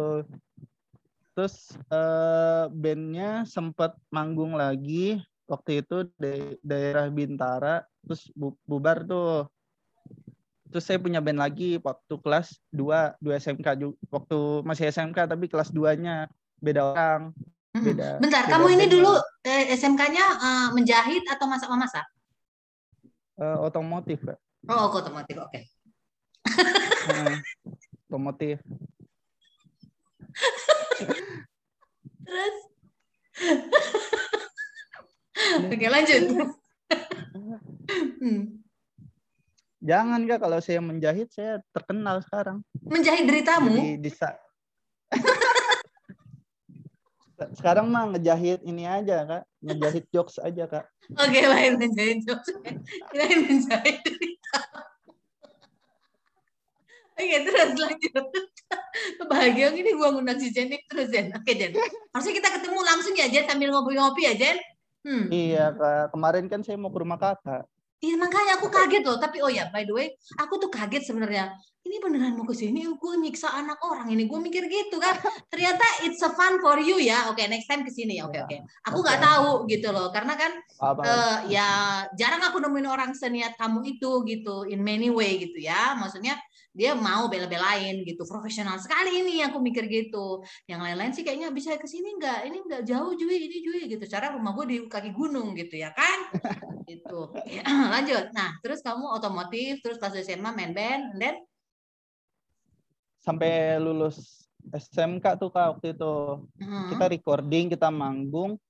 [1.33, 1.55] Terus
[1.89, 5.17] uh, bandnya sempat manggung lagi
[5.49, 9.49] waktu itu di daerah Bintara terus bu bubar tuh.
[10.69, 15.49] Terus saya punya band lagi waktu kelas 2 2 SMK juga waktu masih SMK tapi
[15.49, 16.29] kelas 2-nya
[16.61, 17.33] beda orang
[17.75, 19.11] beda bentar beda kamu ini dulu
[19.43, 22.05] eh, SMK-nya uh, menjahit atau masak-memasak?
[23.35, 24.39] Uh, otomotif Kak.
[24.71, 25.51] oh otomotif oke.
[25.51, 25.67] Okay
[28.09, 28.57] otomotif.
[32.25, 32.57] Terus?
[35.67, 36.23] Oke lanjut.
[38.25, 38.57] Hmm.
[39.85, 42.65] jangan kak kalau saya menjahit saya terkenal sekarang.
[42.81, 43.69] Menjahit deritamu?
[43.69, 44.11] Jadi, di
[47.55, 52.47] sekarang mah ngejahit ini aja kak ngejahit jokes aja kak oke lain menjahit jokes
[53.11, 53.99] lain menjahit
[57.15, 58.25] Oke, terus lanjut.
[59.23, 61.31] Kebahagiaan ini gue ngundang si Jen terus Jen.
[61.31, 61.71] Oke Jen.
[62.11, 64.59] Harusnya kita ketemu langsung ya Jen sambil ngopi-ngopi ya Jen.
[65.07, 65.31] Hmm.
[65.31, 66.11] Iya, kak.
[66.11, 67.63] kemarin kan saya mau ke rumah kakak.
[68.03, 69.17] Iya makanya aku kaget loh.
[69.17, 71.55] Tapi oh ya, by the way, aku tuh kaget sebenarnya.
[71.85, 74.25] Ini beneran mau ke sini, gue nyiksa anak orang ini.
[74.25, 75.13] Gue mikir gitu kan.
[75.53, 77.29] Ternyata it's a fun for you ya.
[77.29, 78.25] Oke, okay, next time ke sini.
[78.25, 78.49] Oke, okay, oke.
[78.49, 78.89] Okay.
[78.89, 79.27] Aku nggak okay.
[79.29, 80.09] tahu gitu loh.
[80.09, 81.69] Karena kan uh, ya
[82.17, 85.93] jarang aku nemuin orang seniat kamu itu gitu in many way gitu ya.
[85.93, 86.41] Maksudnya
[86.75, 88.27] dia mau bela-belain gitu.
[88.27, 90.43] Profesional sekali ini aku mikir gitu.
[90.67, 94.03] Yang lain-lain sih kayaknya bisa ke sini enggak ini enggak jauh juga ini juga gitu.
[94.11, 96.19] Cara rumah gue di kaki gunung gitu ya kan?
[96.85, 97.33] Gitu.
[97.49, 97.65] Ya,
[97.97, 98.29] lanjut.
[98.29, 101.41] Nah terus kamu otomotif terus pas SMA main band dan
[103.17, 106.45] sampai lulus SMK tuh kak waktu itu.
[106.61, 106.93] Hmm.
[106.93, 108.61] kita recording kita manggung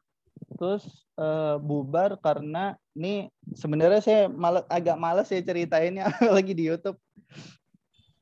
[0.55, 0.87] terus
[1.19, 6.95] uh, bubar karena ini sebenarnya saya mal agak males ya ceritainnya lagi di YouTube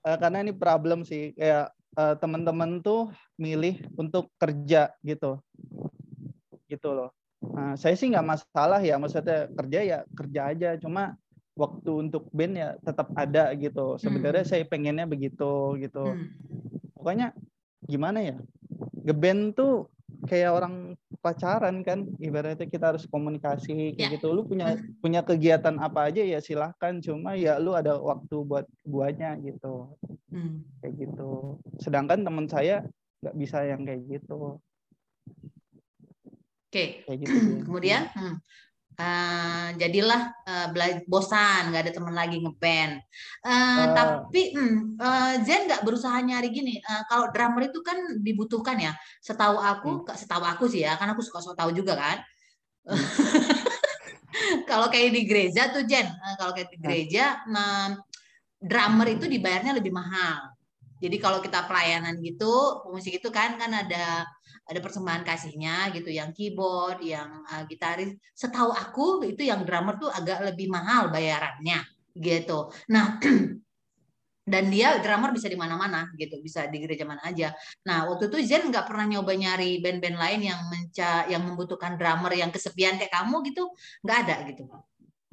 [0.04, 5.40] uh, karena ini problem sih kayak uh, teman-teman tuh milih untuk kerja gitu
[6.68, 7.10] gitu loh
[7.42, 11.16] nah, saya sih nggak masalah ya maksudnya kerja ya kerja aja cuma
[11.54, 14.52] waktu untuk band ya tetap ada gitu sebenarnya hmm.
[14.52, 16.28] saya pengennya begitu gitu hmm.
[16.98, 17.30] pokoknya
[17.86, 18.38] gimana ya
[19.06, 19.92] ngeband tuh
[20.26, 24.14] kayak orang pacaran kan ibaratnya kita harus komunikasi kayak ya.
[24.20, 25.00] gitu lu punya hmm.
[25.00, 29.96] punya kegiatan apa aja ya silahkan cuma ya lu ada waktu buat buahnya gitu
[30.36, 30.84] hmm.
[30.84, 32.84] kayak gitu sedangkan teman saya
[33.24, 34.60] nggak bisa yang kayak gitu oke
[36.68, 37.08] okay.
[37.08, 38.44] gitu, kemudian hmm.
[38.94, 40.68] Uh, jadilah uh,
[41.10, 43.02] bosan nggak ada teman lagi ngeband.
[43.42, 46.78] Uh, uh, tapi hmm, uh, Zen nggak berusaha nyari gini.
[46.78, 48.94] Uh, kalau drummer itu kan dibutuhkan ya.
[49.18, 50.14] Setahu aku hmm.
[50.14, 52.18] setahu aku sih ya karena aku suka so tahu juga kan.
[52.86, 53.00] Hmm.
[54.70, 57.98] kalau kayak di gereja tuh Jen uh, kalau kayak di gereja nah,
[58.62, 60.54] drummer itu dibayarnya lebih mahal.
[61.04, 64.24] Jadi kalau kita pelayanan gitu musik itu kan kan ada
[64.64, 68.16] ada persembahan kasihnya gitu yang keyboard yang uh, gitaris.
[68.32, 71.84] Setahu aku itu yang drummer tuh agak lebih mahal bayarannya
[72.16, 72.72] gitu.
[72.88, 73.20] Nah
[74.52, 76.40] dan dia drummer bisa di mana-mana gitu.
[76.40, 77.52] Bisa di gereja mana aja.
[77.84, 82.32] Nah waktu itu Zen nggak pernah nyoba nyari band-band lain yang menca yang membutuhkan drummer
[82.32, 83.68] yang kesepian kayak kamu gitu.
[84.04, 84.64] Nggak ada gitu.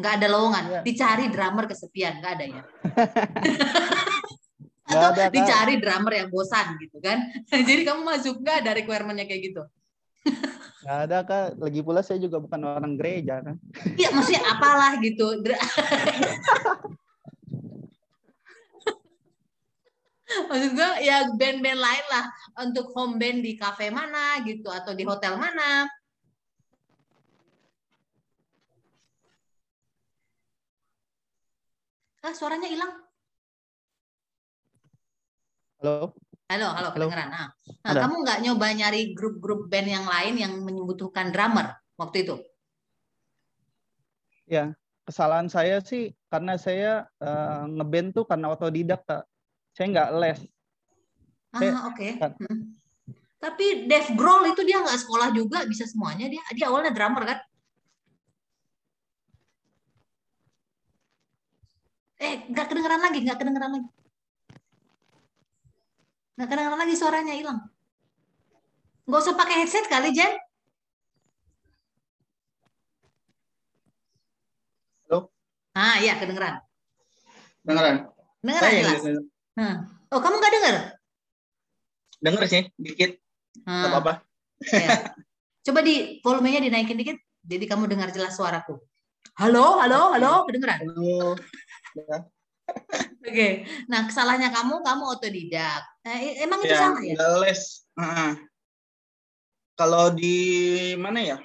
[0.00, 0.64] Nggak ada lowongan.
[0.64, 0.80] Ya.
[0.80, 2.62] dicari drummer kesepian nggak ada ya
[4.90, 7.30] atau ada, dicari drummer yang bosan gitu kan.
[7.68, 9.62] Jadi kamu masuk nggak ada requirementnya kayak gitu?
[10.80, 13.56] Gak ada kak, lagi pula saya juga bukan orang gereja kan.
[14.00, 15.28] Iya maksudnya apalah gitu.
[20.50, 22.24] maksud gue ya band-band lain lah.
[22.64, 25.84] Untuk home band di cafe mana gitu atau di hotel mana.
[32.20, 33.09] Ah suaranya hilang
[35.80, 36.14] halo
[36.52, 37.48] halo halo kedengeran nah,
[37.82, 42.36] nah kamu nggak nyoba nyari grup-grup band yang lain yang membutuhkan drummer waktu itu
[44.44, 44.76] ya
[45.08, 49.24] kesalahan saya sih karena saya uh, ngeband tuh karena otodidak kak
[49.74, 50.40] saya nggak les.
[51.50, 51.98] Ah, oke.
[51.98, 52.10] Okay.
[52.20, 52.78] Hmm.
[53.40, 56.42] Tapi Dave Grohl itu dia nggak sekolah juga, bisa semuanya dia.
[56.52, 57.38] Dia awalnya drummer kan?
[62.20, 63.88] Eh, nggak kedengeran lagi, nggak kedengeran lagi.
[66.40, 67.60] Nggak kedengeran lagi suaranya hilang.
[69.04, 70.32] Nggak usah pakai headset kali, Jen.
[75.04, 75.28] Halo?
[75.76, 76.64] Ah, iya, kedengeran.
[77.60, 78.08] Kedengeran.
[78.40, 79.00] Kedengeran jelas.
[79.52, 79.76] Hmm.
[80.08, 80.76] Oh, kamu nggak dengar?
[82.24, 83.20] Dengar sih, dikit.
[83.68, 83.92] Hmm.
[83.92, 84.24] apa-apa.
[84.64, 85.12] Ya.
[85.68, 88.80] Coba di volumenya dinaikin dikit, jadi kamu dengar jelas suaraku.
[89.36, 90.88] Halo, halo, halo, kedengeran?
[90.88, 91.36] Halo.
[92.00, 92.24] Ya.
[93.20, 93.52] Oke, okay.
[93.86, 95.82] nah kesalahannya kamu, kamu otodidak.
[96.02, 97.14] Eh, emang itu ya, salah ya?
[97.44, 97.62] Les.
[97.94, 98.32] Uh,
[99.76, 100.36] kalau di
[100.96, 101.38] mana ya?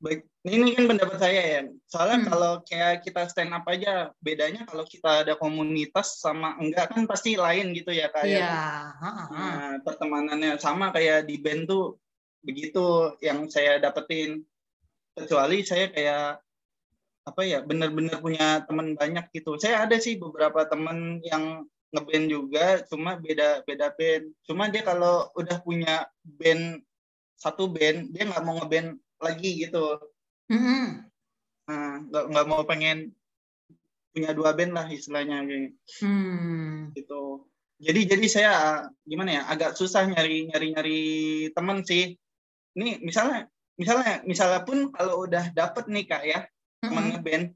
[0.00, 1.60] Baik ini kan pendapat saya ya.
[1.90, 2.28] Soalnya hmm.
[2.30, 7.34] kalau kayak kita stand up aja, bedanya kalau kita ada komunitas sama enggak kan pasti
[7.34, 8.46] lain gitu ya kayak.
[8.46, 8.94] Yeah.
[9.34, 11.98] Nah, pertemanannya sama kayak di band tuh
[12.46, 14.46] begitu yang saya dapetin.
[15.18, 16.45] Kecuali saya kayak
[17.26, 19.58] apa ya, benar-benar punya teman banyak gitu.
[19.58, 24.30] Saya ada sih beberapa teman yang ngeband juga, cuma beda beda band.
[24.46, 26.80] Cuma dia kalau udah punya band
[27.34, 29.98] satu band, dia nggak mau ngeband lagi gitu
[30.46, 30.86] Mm-hmm.
[31.66, 33.10] Nah, nggak nggak mau pengen
[34.14, 36.94] punya dua band lah istilahnya kayak hmm.
[36.94, 37.50] gitu.
[37.82, 38.52] Jadi jadi saya
[39.04, 41.00] gimana ya agak susah nyari nyari nyari
[41.52, 42.14] teman sih.
[42.78, 46.40] Ini misalnya misalnya misalnya pun kalau udah dapet nih kak ya
[46.80, 47.46] teman ngeband,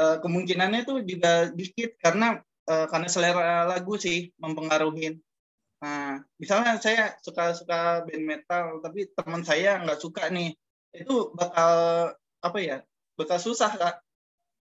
[0.00, 5.20] uh, kemungkinannya tuh juga dikit karena uh, karena selera lagu sih mempengaruhi.
[5.84, 10.56] Nah, misalnya saya suka suka band metal, tapi teman saya nggak suka nih
[10.94, 11.72] itu bakal
[12.40, 12.78] apa ya
[13.18, 13.96] bakal susah kak.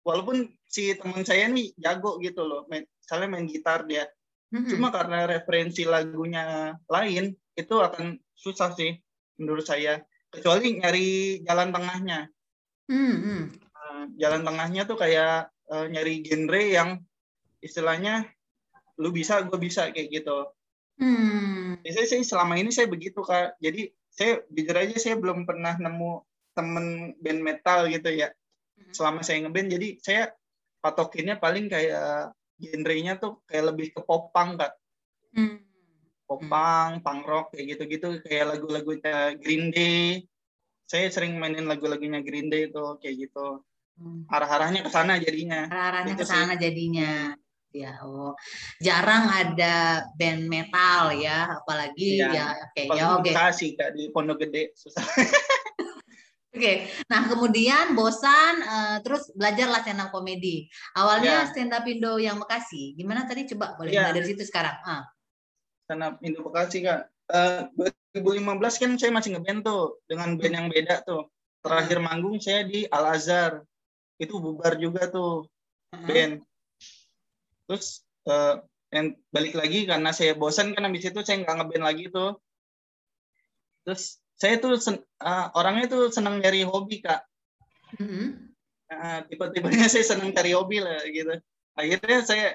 [0.07, 4.07] Walaupun si teman saya nih jago gitu loh main, misalnya main gitar dia.
[4.49, 4.65] Mm-hmm.
[4.73, 8.97] cuma karena referensi lagunya lain itu akan susah sih
[9.37, 10.01] menurut saya.
[10.33, 12.29] Kecuali nyari jalan tengahnya
[12.89, 13.41] mm-hmm.
[13.77, 16.89] uh, jalan tengahnya tuh kayak uh, nyari genre yang
[17.61, 18.25] istilahnya
[18.99, 20.49] lu bisa gue bisa kayak gitu
[20.99, 21.79] Hmm.
[21.79, 23.55] Biasanya sih selama ini saya begitu kak.
[23.63, 26.27] Jadi saya jujur aja saya belum pernah nemu
[26.59, 28.91] temen band metal gitu ya hmm.
[28.91, 30.21] selama saya ngeband jadi saya
[30.83, 34.75] patokinnya paling kayak genrenya tuh kayak lebih ke popang kak
[35.31, 35.63] hmm.
[36.27, 38.91] popang punk rock kayak gitu-gitu kayak lagu-lagu
[39.39, 40.27] Green Day
[40.89, 43.61] saya sering mainin lagu-lagunya Green Day itu kayak gitu
[44.01, 44.25] hmm.
[44.25, 47.37] arah-arahnya ke sana jadinya arah-arahnya gitu ke sana jadinya
[47.69, 48.33] ya oh
[48.81, 53.77] jarang ada band metal ya apalagi ya, ya kayak ya oke okay.
[53.77, 55.05] kak di Pondok Gede susah
[56.49, 56.77] Oke, okay.
[57.05, 60.65] nah kemudian bosan, uh, terus belajarlah stand up komedi.
[60.97, 61.49] Awalnya yeah.
[61.53, 62.97] stand up Indo yang Bekasi.
[62.97, 63.45] Gimana tadi?
[63.53, 64.09] Coba boleh yeah.
[64.09, 64.73] dari situ sekarang.
[64.81, 65.05] Ah.
[65.85, 67.05] Stand up Indo Bekasi kak.
[67.29, 67.69] Uh,
[68.15, 71.29] 2015 kan saya masih ngeband tuh dengan band yang beda tuh.
[71.59, 73.61] Terakhir manggung saya di Al Azhar.
[74.17, 75.45] Itu bubar juga tuh
[75.93, 76.07] uh-huh.
[76.07, 76.33] band.
[77.69, 82.05] Terus uh, yang balik lagi karena saya bosan kan habis itu saya nggak ngeband lagi
[82.09, 82.41] tuh.
[83.85, 87.27] Terus saya tuh sen, uh, orangnya tuh senang nyari hobi kak
[87.99, 88.27] mm-hmm.
[88.87, 91.35] uh, tiba-tibanya saya senang cari hobi lah gitu
[91.75, 92.47] akhirnya saya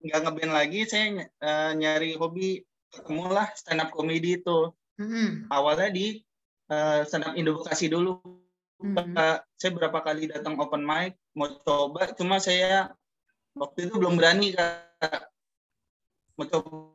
[0.00, 5.44] nggak ngeband lagi saya uh, nyari hobi ketemulah stand up comedy itu Hmm.
[5.52, 6.24] Awalnya di
[6.72, 8.20] uh, senam edukasi dulu.
[8.80, 9.16] Hmm.
[9.56, 12.92] Saya berapa kali datang open mic mau coba, cuma saya
[13.56, 15.32] waktu itu belum berani kak
[16.36, 16.92] mau coba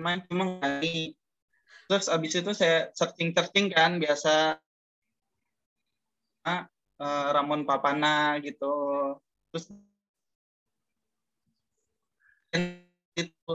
[0.00, 1.12] main cuma berani.
[1.88, 4.56] Terus abis itu saya searching searching kan biasa
[6.48, 6.64] uh,
[7.36, 8.72] Ramon Papana gitu.
[9.52, 9.68] Terus
[13.16, 13.52] itu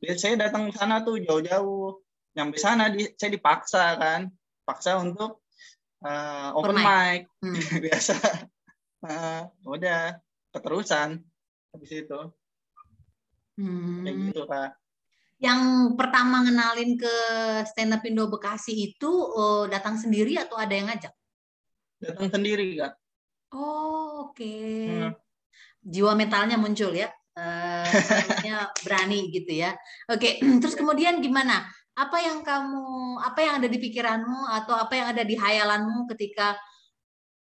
[0.00, 2.05] biasanya datang sana tuh jauh-jauh
[2.36, 4.28] nyampe sana di, saya dipaksa kan
[4.68, 5.40] paksa untuk
[6.04, 7.20] uh, open, mic, mic.
[7.40, 7.80] Hmm.
[7.88, 8.14] biasa
[9.08, 10.20] uh, udah
[10.52, 11.24] keterusan
[11.72, 12.20] habis itu
[13.56, 14.04] hmm.
[14.04, 14.70] kayak gitu pak
[15.36, 17.14] yang pertama ngenalin ke
[17.68, 21.12] stand up Indo Bekasi itu uh, datang sendiri atau ada yang ngajak?
[22.00, 22.96] Datang sendiri kak.
[23.52, 24.40] Oh oke.
[24.40, 24.88] Okay.
[24.88, 25.12] Hmm.
[25.84, 27.84] Jiwa mentalnya muncul ya, uh,
[28.82, 29.76] berani gitu ya.
[30.08, 30.42] Oke, okay.
[30.64, 31.68] terus kemudian gimana?
[31.96, 36.52] Apa yang kamu, apa yang ada di pikiranmu atau apa yang ada di hayalanmu ketika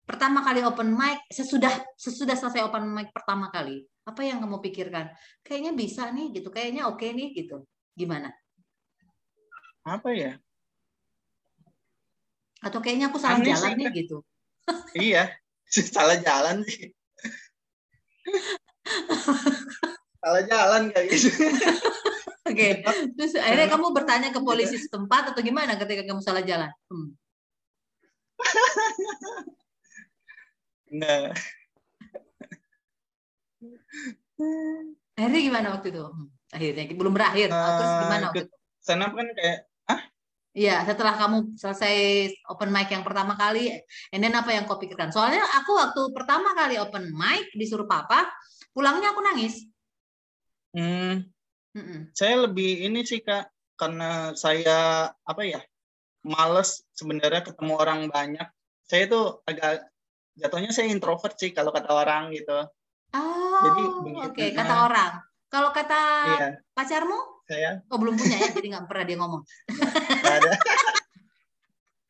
[0.09, 1.69] pertama kali open mic sesudah
[2.01, 3.85] sesudah selesai open mic pertama kali?
[4.09, 5.13] Apa yang kamu pikirkan?
[5.45, 7.61] Kayaknya bisa nih gitu kayaknya oke okay nih gitu.
[7.93, 8.33] Gimana?
[9.85, 10.41] Apa ya?
[12.65, 14.17] Atau kayaknya aku salah Aneh jalan sih, nih gitu.
[15.13, 15.29] Iya
[15.93, 16.89] salah jalan sih.
[20.19, 21.31] Salah jalan kayak gitu
[22.49, 23.05] Oke, okay.
[23.13, 26.73] terus akhirnya kamu bertanya ke polisi setempat atau gimana ketika kamu salah jalan?
[26.89, 27.13] Hmm.
[30.89, 31.37] Enggak.
[35.19, 36.05] Akhirnya gimana waktu itu?
[36.09, 37.49] Hmm, akhirnya belum berakhir.
[37.53, 38.57] Uh, Terus gimana waktu itu?
[38.81, 39.59] Sana kan kayak
[39.91, 40.01] ah?
[40.57, 41.97] Iya, setelah kamu selesai
[42.49, 43.69] open mic yang pertama kali,
[44.15, 45.13] and then apa yang kau pikirkan?
[45.13, 48.31] Soalnya aku waktu pertama kali open mic disuruh papa,
[48.73, 49.69] pulangnya aku nangis.
[50.73, 51.29] Hmm.
[51.79, 52.03] Mm.
[52.13, 53.47] Saya lebih ini sih kak,
[53.79, 55.63] karena saya apa ya,
[56.27, 58.49] males sebenarnya ketemu orang banyak.
[58.89, 59.87] Saya tuh agak
[60.39, 62.67] jatuhnya saya introvert sih kalau kata orang gitu.
[63.15, 64.49] Oh, jadi oke okay.
[64.53, 65.13] kata nah, orang.
[65.49, 66.49] Kalau kata iya.
[66.77, 67.19] pacarmu?
[67.49, 67.81] Saya.
[67.89, 69.43] Oh belum punya ya, jadi nggak pernah dia ngomong.
[70.37, 70.51] ada.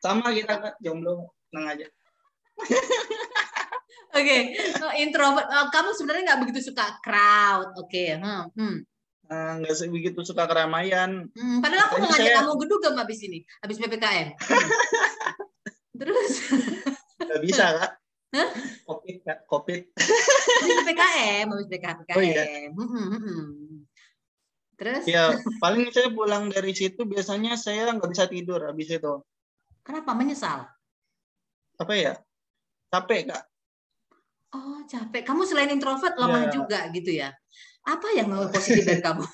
[0.03, 1.87] Sama kita kan jomblo, tenang aja.
[4.19, 4.41] Oke, okay.
[4.83, 5.47] oh, introvert.
[5.47, 7.87] Oh, kamu sebenarnya nggak begitu suka crowd, oke?
[7.87, 8.19] Okay.
[8.19, 8.51] Hmm.
[8.57, 8.77] hmm.
[9.29, 11.29] Uh, nggak begitu suka keramaian.
[11.37, 12.41] Hmm, padahal aku mau ngajak saya...
[12.41, 14.29] kamu gedung gak habis ini, habis ppkm.
[16.01, 16.33] Terus?
[17.21, 17.93] Gak bisa kak.
[18.29, 18.49] Hah?
[18.85, 19.39] Covid, Kak.
[19.49, 19.83] Covid.
[19.97, 22.17] Habis PKM, habis PKM.
[22.17, 22.45] Oh iya.
[22.73, 23.45] Hmm, hmm, hmm.
[24.79, 25.05] Terus?
[25.09, 29.25] Ya, paling saya pulang dari situ biasanya saya nggak bisa tidur habis itu.
[29.81, 30.13] Kenapa?
[30.13, 30.69] Menyesal?
[31.81, 32.15] Apa ya?
[32.93, 33.45] Capek, Kak.
[34.53, 35.25] Oh, capek.
[35.25, 36.53] Kamu selain introvert, lemah ya.
[36.53, 37.33] juga gitu ya?
[37.89, 39.25] Apa yang positif dari kamu?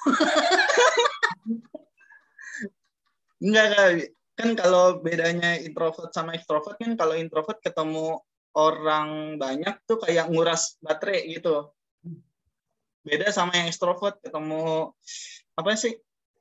[3.44, 3.68] Enggak.
[4.34, 8.18] Kan kalau bedanya introvert sama extrovert kan kalau introvert ketemu
[8.54, 11.74] orang banyak tuh kayak nguras baterai gitu.
[13.02, 14.94] Beda sama yang ekstrovert ketemu
[15.54, 15.94] apa sih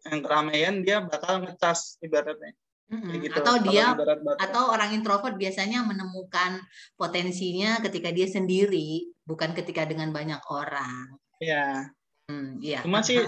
[0.10, 2.54] yang keramaian dia bakal ngecas ibaratnya.
[2.94, 3.22] Mm-hmm.
[3.26, 3.40] Gitu.
[3.42, 3.98] Atau dia
[4.38, 6.62] atau orang introvert biasanya menemukan
[6.94, 11.18] potensinya ketika dia sendiri, bukan ketika dengan banyak orang.
[11.42, 11.90] Iya.
[12.32, 12.80] Hmm, iya.
[12.84, 13.20] Cuma sih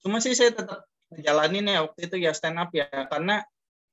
[0.00, 0.88] cuma sih saya tetap
[1.18, 3.44] jalanin ya waktu itu ya stand up ya karena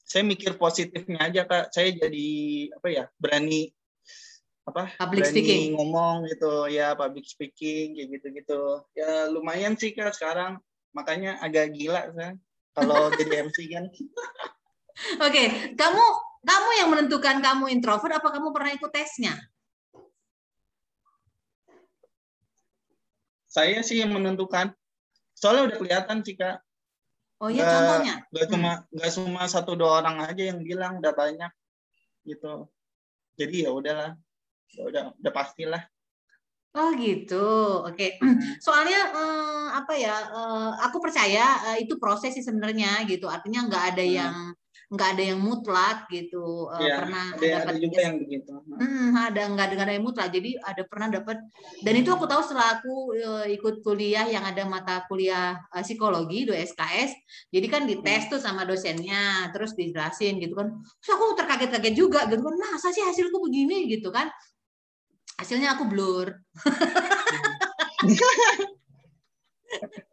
[0.08, 2.30] saya mikir positifnya aja kak saya jadi
[2.80, 3.68] apa ya berani
[4.64, 5.66] apa public berani speaking.
[5.76, 8.62] ngomong gitu ya public speaking kayak gitu gitu
[8.96, 10.64] ya lumayan sih kak sekarang
[10.96, 12.40] makanya agak gila kan
[12.72, 14.08] kalau jadi MC kan oke
[15.20, 15.76] okay.
[15.76, 16.04] kamu
[16.48, 19.36] kamu yang menentukan kamu introvert apa kamu pernah ikut tesnya
[23.48, 24.76] saya sih yang menentukan
[25.34, 26.62] soalnya udah kelihatan sih kak
[27.38, 28.16] Oh iya contohnya.
[28.34, 28.54] Gak hmm.
[28.58, 31.52] cuma nggak cuma satu dua orang aja yang bilang udah banyak
[32.26, 32.66] gitu.
[33.38, 34.18] Jadi ya udahlah,
[34.74, 35.84] ya udah udah pastilah.
[36.78, 37.94] Oh gitu, oke.
[37.94, 38.18] Okay.
[38.66, 40.18] Soalnya eh, apa ya?
[40.34, 43.30] Eh, aku percaya eh, itu proses sih sebenarnya gitu.
[43.30, 44.14] Artinya nggak ada hmm.
[44.18, 44.36] yang
[44.88, 48.56] nggak ada yang mutlak gitu ya, pernah ada, ada juga yang begitu.
[48.56, 50.32] Hmm, ada nggak ada yang mutlak.
[50.32, 51.44] Jadi ada pernah dapat.
[51.84, 56.48] Dan itu aku tahu setelah aku uh, ikut kuliah yang ada mata kuliah uh, psikologi
[56.48, 57.12] do SKS
[57.52, 58.32] jadi kan dites hmm.
[58.32, 60.72] tuh sama dosennya terus dijelasin gitu kan.
[61.04, 63.92] Terus aku terkaget-kaget juga gitu kan masa sih hasilku begini?
[63.92, 64.32] gitu kan.
[65.36, 66.32] Hasilnya aku blur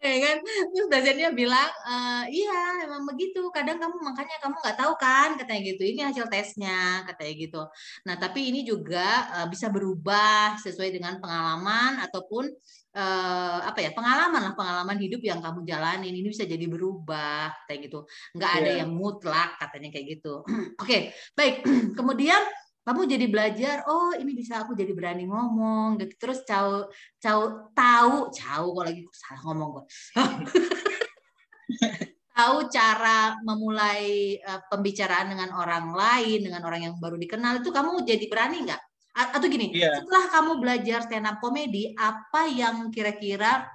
[0.05, 0.37] ya kan?
[0.45, 1.95] Terus dosennya bilang e,
[2.33, 3.49] iya emang begitu.
[3.51, 5.83] Kadang kamu makanya kamu nggak tahu kan katanya gitu.
[5.85, 7.63] Ini hasil tesnya katanya gitu.
[8.07, 12.49] Nah tapi ini juga uh, bisa berubah sesuai dengan pengalaman ataupun
[12.95, 17.91] uh, apa ya pengalaman lah pengalaman hidup yang kamu jalani ini bisa jadi berubah kayak
[17.91, 18.07] gitu.
[18.39, 18.79] Nggak ada yeah.
[18.85, 20.43] yang mutlak katanya kayak gitu.
[20.81, 21.01] Oke okay,
[21.35, 21.67] baik.
[21.99, 22.41] Kemudian
[22.85, 26.85] kamu jadi belajar oh ini bisa aku jadi berani ngomong gitu terus tahu
[27.19, 29.85] tahu tahu tahu kok lagi salah ngomong kok
[32.37, 38.05] tahu cara memulai uh, pembicaraan dengan orang lain dengan orang yang baru dikenal itu kamu
[38.05, 38.83] jadi berani nggak
[39.15, 39.95] atau gini yeah.
[39.95, 43.71] setelah kamu belajar stand up comedy apa yang kira-kira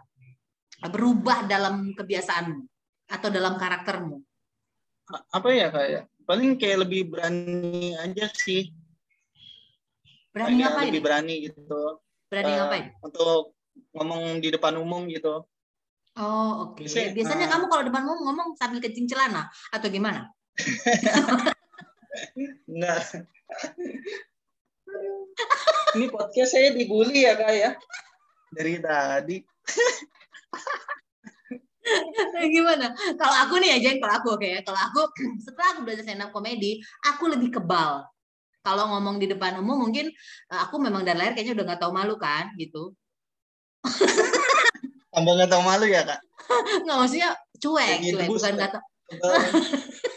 [0.88, 2.64] berubah dalam kebiasaanmu
[3.12, 4.24] atau dalam karaktermu?
[5.34, 8.72] Apa ya kayak paling kayak lebih berani aja sih.
[10.40, 10.88] Berani ngapain?
[10.88, 12.00] Lebih berani gitu.
[12.32, 12.86] Berani Eh, ngapain?
[13.04, 13.60] Untuk
[13.92, 15.44] ngomong di depan umum gitu.
[16.16, 16.84] Oh, oke.
[16.84, 20.32] Biasanya, Biasanya eh, kamu kalau depan umum ngomong sambil kencing celana atau gimana?
[22.72, 23.28] Enggak.
[25.96, 27.76] Ini podcast saya dibully ya kak ya.
[28.56, 29.38] Dari tadi.
[32.56, 32.96] gimana?
[33.18, 34.62] Kalau aku nih ya, Jen, kalau aku oke ya.
[34.64, 35.02] Kalau aku
[35.46, 38.08] setelah aku belajar stand up comedy, aku lebih kebal.
[38.60, 40.12] Kalau ngomong di depan umum mungkin
[40.52, 42.92] eh, aku memang dari lahir kayaknya udah nggak tahu malu kan gitu.
[45.14, 46.20] Tambah nggak tahu malu ya kak.
[46.86, 48.86] Nggak maksudnya cuek, cuek bukan nggak tahu.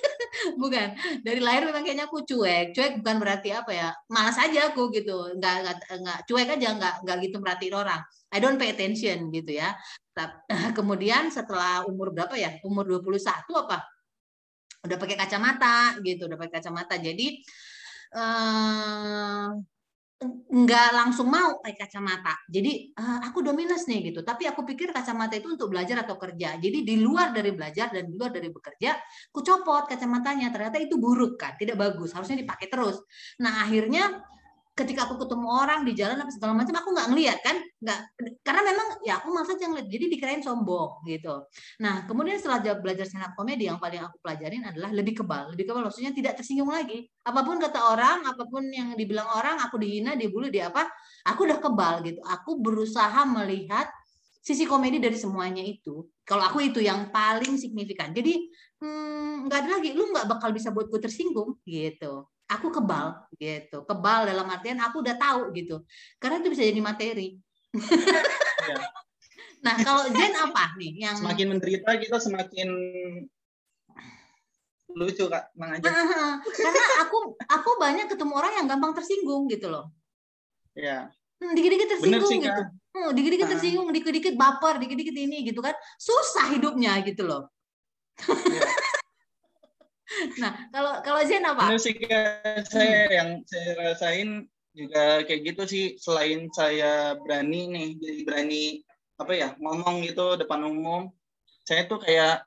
[0.58, 0.88] Bukan.
[1.22, 2.74] Dari lahir memang kayaknya aku cuek.
[2.74, 5.38] Cuek bukan berarti apa ya malas aja aku gitu.
[5.38, 8.00] Nggak nggak nggak cuek aja nggak nggak gitu merhatiin orang.
[8.32, 9.76] I don't pay attention gitu ya.
[10.78, 12.58] Kemudian setelah umur berapa ya?
[12.66, 13.22] Umur 21
[13.54, 13.78] apa?
[14.82, 16.98] Udah pakai kacamata gitu udah pakai kacamata.
[16.98, 17.38] Jadi
[18.16, 19.48] eh
[20.52, 22.34] nggak langsung mau pakai kacamata.
[22.46, 24.20] Jadi eh, aku udah minus nih gitu.
[24.22, 26.58] Tapi aku pikir kacamata itu untuk belajar atau kerja.
[26.62, 28.90] Jadi di luar dari belajar dan di luar dari bekerja,
[29.34, 30.54] aku copot kacamatanya.
[30.54, 32.14] Ternyata itu buruk kan, tidak bagus.
[32.14, 33.02] Harusnya dipakai terus.
[33.42, 34.22] Nah akhirnya
[34.72, 37.98] ketika aku ketemu orang di jalan apa segala macam, aku nggak ngeliat kan, nggak
[38.40, 39.88] karena memang ya aku maksud yang ngeliat.
[39.92, 41.44] Jadi dikirain sombong gitu.
[41.84, 45.52] Nah kemudian setelah ja- belajar stand up comedy yang paling aku pelajarin adalah lebih kebal.
[45.52, 49.62] Lebih kebal maksudnya tidak tersinggung lagi apa pun kata orang, apa pun yang dibilang orang,
[49.62, 50.90] aku dihina, dibully, di apa,
[51.22, 52.18] aku udah kebal gitu.
[52.26, 53.86] Aku berusaha melihat
[54.42, 56.02] sisi komedi dari semuanya itu.
[56.26, 58.10] Kalau aku itu yang paling signifikan.
[58.10, 58.50] Jadi
[58.82, 62.26] hmm, nggak ada lagi, lu nggak bakal bisa buat gue tersinggung gitu.
[62.58, 65.80] Aku kebal gitu, kebal dalam artian aku udah tahu gitu.
[66.20, 67.38] Karena itu bisa jadi materi.
[67.72, 68.76] Iya.
[69.62, 72.66] Nah kalau Jen apa nih yang Semakin menderita kita semakin
[74.92, 75.54] lucu kak.
[75.54, 75.86] Tenang aja.
[76.42, 79.94] karena aku aku banyak ketemu orang yang gampang tersinggung gitu loh.
[80.74, 81.14] Ya.
[81.38, 82.62] Hmm, dikit-dikit tersinggung sih gitu.
[82.90, 83.52] Hmm, dikit-dikit Ah.
[83.54, 85.78] tersinggung, dikit-dikit baper, dikit-dikit ini gitu kan.
[85.94, 87.46] Susah hidupnya gitu loh.
[88.26, 88.66] Ya.
[90.38, 91.74] Nah, kalau kalau Zen apa?
[91.76, 92.64] Sih kak.
[92.70, 95.84] Saya yang saya rasain juga kayak gitu sih.
[96.00, 98.64] Selain saya berani nih, jadi berani
[99.20, 101.12] apa ya ngomong gitu depan umum.
[101.62, 102.42] Saya tuh kayak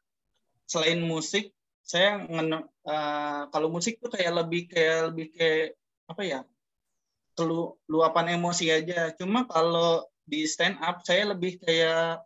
[0.66, 1.54] selain musik,
[1.86, 5.78] saya ngene- eh, kalau musik tuh kayak lebih kayak lebih kayak
[6.10, 6.40] apa ya
[7.38, 9.14] kelu luapan emosi aja.
[9.16, 12.26] Cuma kalau di stand up saya lebih kayak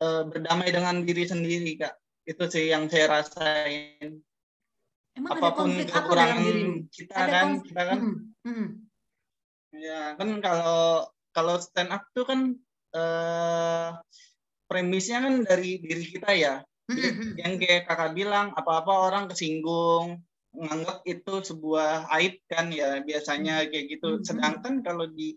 [0.00, 1.94] eh, berdamai dengan diri sendiri kak.
[2.24, 4.22] Itu sih yang saya rasain.
[5.14, 6.56] Emang ada Apa pun konflik apa dalam kekurangan
[6.90, 7.66] kita Ada kan, konflik.
[7.70, 8.66] kita kan Hmm, hmm.
[9.74, 10.82] Ya kan kalau
[11.34, 12.40] kalau stand up tuh kan
[12.94, 13.88] eh,
[14.70, 16.54] premisnya kan dari diri kita ya.
[16.86, 17.32] Hmm, hmm, hmm.
[17.40, 20.20] Yang kayak kakak bilang apa-apa orang kesinggung,
[20.54, 24.18] menganggap itu sebuah aib kan ya biasanya kayak gitu.
[24.18, 24.22] Hmm.
[24.22, 25.34] Sedangkan kalau di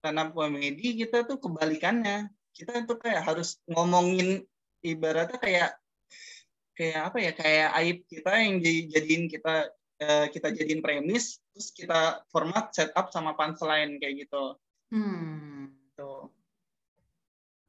[0.00, 2.28] stand up comedy kita tuh kebalikannya.
[2.54, 4.46] Kita tuh kayak harus ngomongin
[4.84, 5.70] ibaratnya kayak
[6.74, 9.54] kayak apa ya kayak aib kita yang dijadiin kita
[10.02, 14.58] eh, kita jadiin premis terus kita format setup sama punchline kayak gitu.
[14.90, 15.70] Hmm.
[15.94, 16.26] Tuh.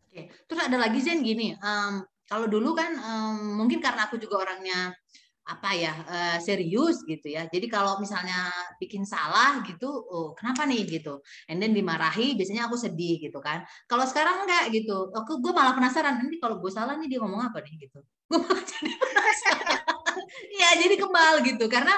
[0.09, 0.21] Oke.
[0.49, 1.93] Terus ada lagi Zen gini, em,
[2.25, 4.97] kalau dulu kan em, mungkin karena aku juga orangnya
[5.45, 7.45] apa ya eh, serius gitu ya.
[7.53, 8.49] Jadi kalau misalnya
[8.81, 11.21] bikin salah gitu, oh kenapa nih gitu.
[11.49, 13.61] And then dimarahi, biasanya aku sedih gitu kan.
[13.85, 17.41] Kalau sekarang enggak gitu, aku gue malah penasaran nanti kalau gue salah nih dia ngomong
[17.45, 18.01] apa nih gitu.
[18.29, 19.81] Gue malah jadi penasaran.
[20.57, 21.93] Iya jadi kebal gitu karena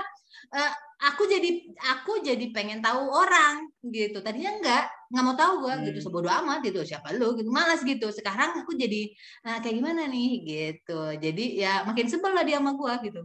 [0.50, 0.72] eh,
[1.04, 1.50] aku jadi
[1.94, 4.20] aku jadi pengen tahu orang gitu.
[4.22, 6.06] Tadinya enggak nggak mau tahu gue gitu Hmm.
[6.12, 9.08] sebodoh amat gitu siapa lu gitu malas gitu sekarang aku jadi
[9.40, 13.22] nah, kayak gimana nih gitu jadi ya makin sebel lah dia sama gue gitu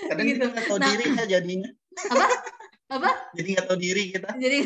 [0.00, 0.40] Kadang Gitu.
[0.40, 0.88] kita nggak tahu Nah.
[0.88, 1.68] diri ya jadinya.
[2.08, 2.26] apa
[2.88, 4.28] apa Jadi nggak tahu diri kita.
[4.40, 4.58] jadi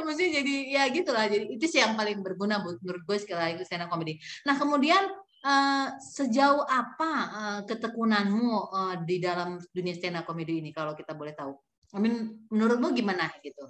[0.00, 3.62] maksudnya jadi ya gitulah jadi itu sih yang paling berguna buat menurut gue sekali lagi
[3.62, 5.04] stand up comedy nah kemudian
[5.44, 11.12] eh, sejauh apa eh, ketekunanmu eh, di dalam dunia stand up comedy ini kalau kita
[11.12, 11.52] boleh tahu
[11.94, 13.62] I mean, menurutmu gimana gitu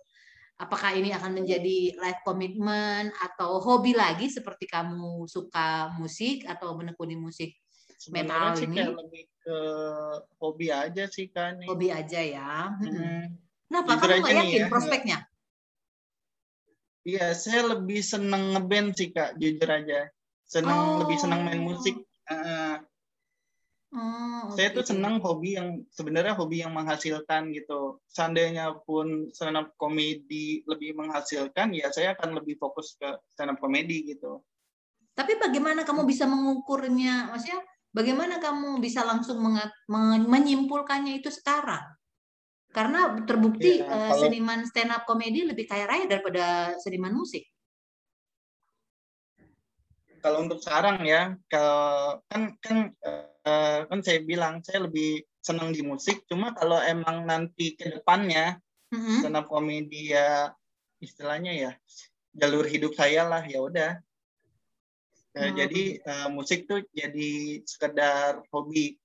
[0.55, 7.19] apakah ini akan menjadi life commitment atau hobi lagi seperti kamu suka musik atau menekuni
[7.19, 7.53] musik
[7.95, 8.77] Sebenarnya Metal sih ini.
[8.77, 9.59] kayak lebih ke
[10.41, 11.57] hobi aja sih kan.
[11.65, 12.75] hobi aja ya.
[12.75, 13.33] Hmm.
[13.71, 15.19] kenapa Jujur kamu nggak yakin ya, prospeknya
[17.05, 20.09] Iya, saya lebih seneng ngeband sih kak, jujur aja.
[20.55, 21.03] Seneng Oh.
[21.03, 21.99] lebih seneng main musik.
[22.31, 22.79] Eh,
[23.95, 28.03] Oh, saya tuh senang hobi yang sebenarnya hobi yang menghasilkan gitu.
[28.11, 33.63] Seandainya pun stand up komedi lebih menghasilkan, ya saya akan lebih fokus ke stand up
[33.63, 34.43] komedi gitu.
[35.15, 37.31] Tapi bagaimana kamu bisa mengukurnya?
[37.31, 37.63] Maksudnya
[37.95, 39.39] bagaimana kamu bisa langsung
[40.27, 41.95] menyimpulkannya itu sekarang?
[42.75, 47.47] Karena terbukti ya, kalau, seniman stand up komedi lebih kaya raya daripada seniman musik.
[50.25, 52.97] Kalau untuk sekarang ya, kalau kan kan
[53.45, 56.25] uh, kan saya bilang saya lebih senang di musik.
[56.25, 58.57] Cuma kalau emang nanti ke depannya
[58.89, 59.21] mm-hmm.
[59.21, 60.49] stand up komedi ya
[61.05, 61.71] istilahnya ya
[62.33, 64.01] jalur hidup saya lah ya udah.
[65.37, 65.55] Uh, hmm.
[65.61, 68.97] Jadi uh, musik tuh jadi sekedar hobi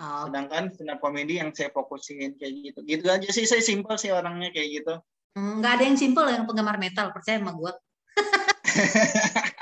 [0.00, 0.24] Oh.
[0.32, 2.80] Sedangkan stand up komedi yang saya fokusin kayak gitu.
[2.88, 4.94] Gitu aja sih saya simpel sih orangnya kayak gitu.
[5.36, 7.72] Enggak hmm, ada yang simpel yang penggemar metal, percaya sama gue.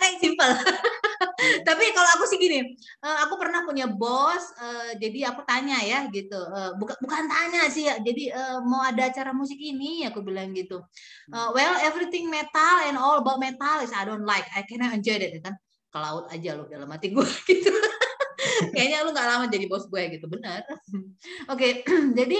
[0.00, 0.50] Ada yang simpel.
[0.50, 1.60] Iya.
[1.68, 6.08] Tapi kalau aku sih gini, eh, aku pernah punya bos, eh, jadi aku tanya ya
[6.08, 8.32] gitu, eh, bukan bukan tanya sih ya, jadi
[8.64, 10.80] mau ada acara musik ini, aku bilang gitu.
[11.28, 11.52] Hmm.
[11.52, 15.32] Well, everything metal and all about metal is I don't like, I cannot enjoy that,
[15.44, 15.54] kan?
[15.92, 17.72] Ke laut aja loh dalam hati gue gitu
[18.72, 21.82] kayaknya lu nggak lama jadi bos gue gitu benar oke okay,
[22.18, 22.38] jadi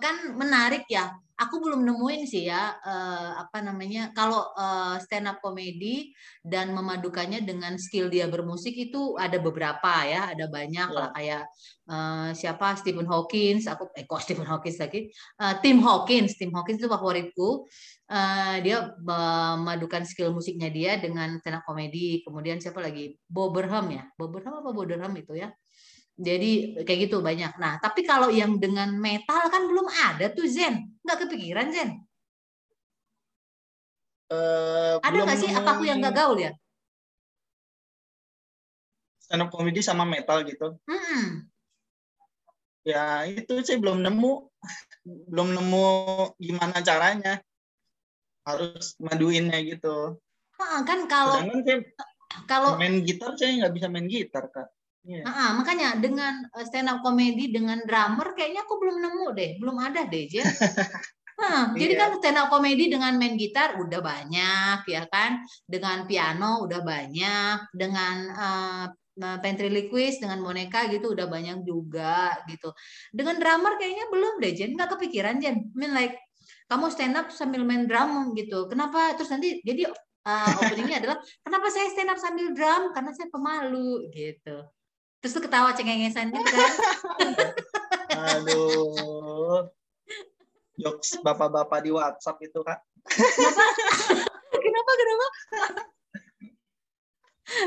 [0.00, 5.38] kan menarik ya aku belum nemuin sih ya uh, apa namanya kalau uh, stand up
[5.44, 10.96] comedy dan memadukannya dengan skill dia bermusik itu ada beberapa ya ada banyak yeah.
[10.96, 11.44] lah kayak
[11.92, 12.74] uh, siapa?
[12.80, 15.12] Stephen Hawkins aku eh kok Stephen Hawkins lagi?
[15.36, 17.68] Uh, Tim Hawkins Tim Hawkins itu favoritku.
[18.06, 23.18] Uh, dia memadukan skill musiknya dia dengan stand up comedy kemudian siapa lagi?
[23.28, 24.08] Bob Burnham ya?
[24.14, 25.50] Bob Burnham apa Bob Burnham itu ya?
[26.16, 27.60] Jadi kayak gitu banyak.
[27.60, 30.95] Nah, tapi kalau yang dengan metal kan belum ada tuh Zen.
[31.06, 31.90] Nggak kepikiran Zen?
[34.26, 35.50] Uh, ada nggak sih?
[35.54, 36.50] Apa aku yang nggak gaul ya?
[39.22, 40.74] Stand up comedy sama metal gitu.
[40.82, 41.46] Hmm.
[42.82, 44.50] Ya itu saya belum nemu,
[45.30, 45.86] belum nemu
[46.42, 47.38] gimana caranya.
[48.42, 50.18] Harus maduinnya gitu.
[50.58, 51.38] Nah, kan kalau
[52.50, 54.70] kalau main gitar saya nggak bisa main gitar kak.
[55.06, 55.22] Yeah.
[55.22, 59.76] Nah, makanya dengan eh, stand up comedy dengan drummer kayaknya aku belum nemu deh, belum
[59.78, 60.44] ada deh, Jen.
[61.36, 61.84] Nah, yeah.
[61.84, 66.80] jadi kan stand up comedy dengan main gitar udah banyak ya kan, dengan piano udah
[66.80, 68.86] banyak, dengan uh,
[69.16, 72.72] ventriloquist dengan boneka gitu udah banyak juga gitu.
[73.12, 74.72] Dengan drummer kayaknya belum deh, Jen.
[74.80, 75.56] Nggak kepikiran, Jen.
[75.60, 76.16] I mean like
[76.72, 78.68] kamu stand up sambil main drum gitu.
[78.72, 79.12] Kenapa?
[79.20, 79.92] Terus nanti jadi
[80.24, 82.96] uh, openingnya adalah kenapa saya stand up sambil drum?
[82.96, 84.66] Karena saya pemalu gitu.
[85.26, 86.72] Terus tuh ketawa cengengesan gitu kan.
[88.14, 89.66] Aduh.
[90.78, 92.78] Jokes bapak-bapak di WhatsApp itu, Kak.
[94.54, 94.90] Kenapa?
[94.94, 95.26] Kenapa?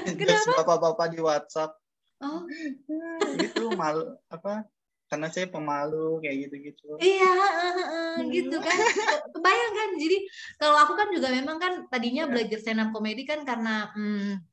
[0.07, 0.23] Kenapa?
[0.23, 1.75] Jokes bapak-bapak di WhatsApp.
[2.23, 2.47] Oh.
[3.35, 4.63] Gitu malu apa?
[5.11, 6.95] Karena saya pemalu kayak gitu-gitu.
[7.03, 8.77] Iya, uh, uh, gitu kan.
[9.35, 9.89] Kebayang kan.
[9.99, 10.17] Jadi
[10.55, 12.31] kalau aku kan juga memang kan tadinya yeah.
[12.31, 14.47] belajar stand up comedy kan karena hmm,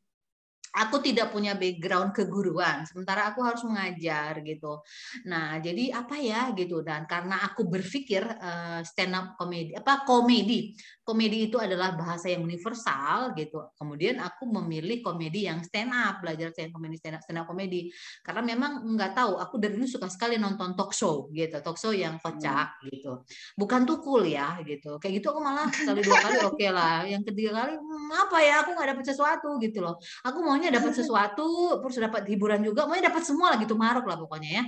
[0.77, 4.85] aku tidak punya background keguruan, sementara aku harus mengajar gitu.
[5.25, 10.77] Nah, jadi apa ya gitu dan karena aku berpikir uh, stand up komedi apa komedi.
[11.07, 13.63] Komedi itu adalah bahasa yang universal gitu.
[13.79, 17.47] Kemudian aku memilih komedi yang stand up, belajar stand up komedi stand up stand up
[17.47, 17.95] komedi
[18.27, 21.95] karena memang nggak tahu, aku dari dulu suka sekali nonton talk show gitu, talk show
[21.95, 22.91] yang kocak hmm.
[22.91, 23.13] gitu.
[23.55, 24.99] Bukan tukul ya gitu.
[24.99, 27.07] Kayak gitu aku malah sekali dua kali oke okay lah.
[27.07, 29.95] Yang ketiga kali hmm, apa ya aku nggak dapet sesuatu gitu loh.
[30.27, 34.17] Aku maunya dapat sesuatu terus dapat hiburan juga pokoknya dapat semua lah gitu maruk lah
[34.17, 34.65] pokoknya ya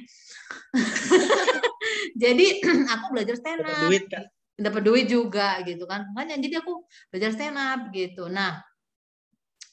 [2.29, 2.47] jadi
[2.95, 4.25] aku belajar stand up dapat duit kan
[4.59, 6.11] dapat duit juga gitu kan.
[6.13, 6.83] Makanya jadi aku
[7.15, 8.27] belajar stand up gitu.
[8.27, 8.59] Nah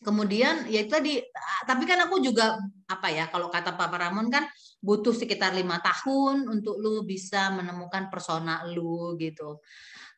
[0.06, 1.18] kemudian ya itu tadi
[1.66, 4.46] tapi kan aku juga apa ya kalau kata Pak Ramon kan
[4.78, 9.66] butuh sekitar lima tahun untuk lu bisa menemukan persona lu gitu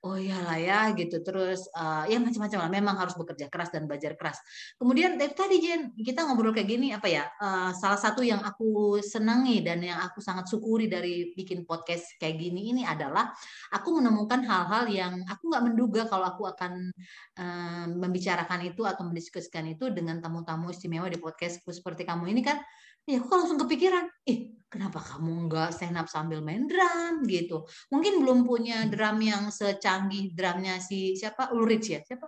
[0.08, 1.20] oh iyalah ya gitu.
[1.20, 2.72] Terus uh, ya macam-macam lah.
[2.72, 4.40] Memang harus bekerja keras dan belajar keras.
[4.80, 9.60] Kemudian tadi Jen kita ngobrol kayak gini apa ya uh, salah satu yang aku senangi
[9.60, 13.36] dan yang aku sangat syukuri dari bikin podcast kayak gini ini adalah
[13.76, 16.90] aku menemukan hal-hal yang aku nggak menduga kalau aku akan
[17.36, 22.64] uh, membicarakan itu atau mendiskusikan itu dengan tamu-tamu istimewa di podcastku seperti kamu ini kan.
[23.08, 27.64] Ya aku langsung kepikiran, ih kenapa kamu nggak stand up sambil main drum gitu?
[27.92, 28.92] Mungkin belum punya hmm.
[28.92, 32.00] drum yang secanggih drumnya si siapa Ulrich ya?
[32.04, 32.28] Siapa?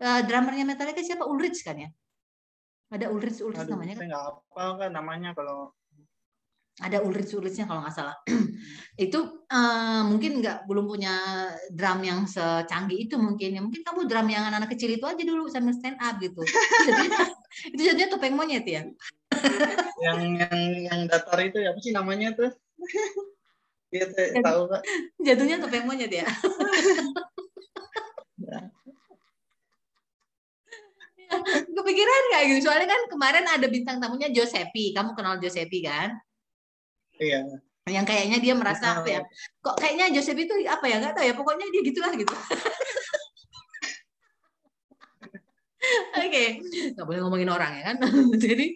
[0.00, 1.88] Uh, drummernya Metallica siapa Ulrich kan ya?
[2.90, 4.02] Ada Ulrich Ulrich Aduh, namanya kan?
[4.02, 5.70] Saya nggak apa kan namanya kalau
[6.80, 8.16] ada Ulrich Ulrichnya kalau nggak salah.
[9.04, 9.18] itu
[9.52, 11.14] uh, mungkin nggak belum punya
[11.70, 13.60] drum yang secanggih itu mungkin ya.
[13.62, 16.40] Mungkin kamu drum yang anak-anak kecil itu aja dulu sambil stand up gitu.
[17.76, 18.82] itu jadinya topeng monyet ya.
[20.00, 22.50] Yang yang yang datar itu ya apa sih namanya tuh?
[23.90, 24.06] Iya
[24.42, 24.82] tahu kak.
[25.18, 26.26] Jatuhnya topeng monyet ya.
[31.70, 32.60] Kepikiran nggak gitu?
[32.66, 34.94] Soalnya kan kemarin ada bintang tamunya Josepi.
[34.94, 36.18] Kamu kenal Josepi kan?
[37.18, 37.46] Iya.
[37.90, 39.20] Yang kayaknya dia merasa apa ya?
[39.62, 41.02] Kok kayaknya Josepi itu apa ya?
[41.02, 41.34] Nggak tahu ya.
[41.34, 42.34] Pokoknya dia gitulah gitu.
[45.80, 46.48] Oke, okay.
[46.92, 47.96] nggak boleh ngomongin orang ya kan.
[48.44, 48.66] Jadi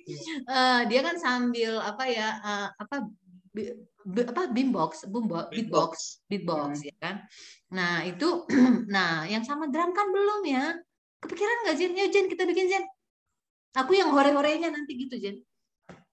[0.48, 2.96] uh, dia kan sambil apa ya uh, apa
[4.04, 5.92] apa beatbox, boombox, beatbox,
[6.28, 6.88] beatbox hmm.
[6.88, 7.16] ya kan.
[7.72, 8.44] Nah itu,
[8.94, 10.64] nah yang sama drum kan belum ya.
[11.24, 11.92] Kepikiran nggak Jen?
[11.96, 12.84] Ya Jen kita bikin Jen.
[13.74, 15.40] Aku yang hore-horenya nanti gitu Jen.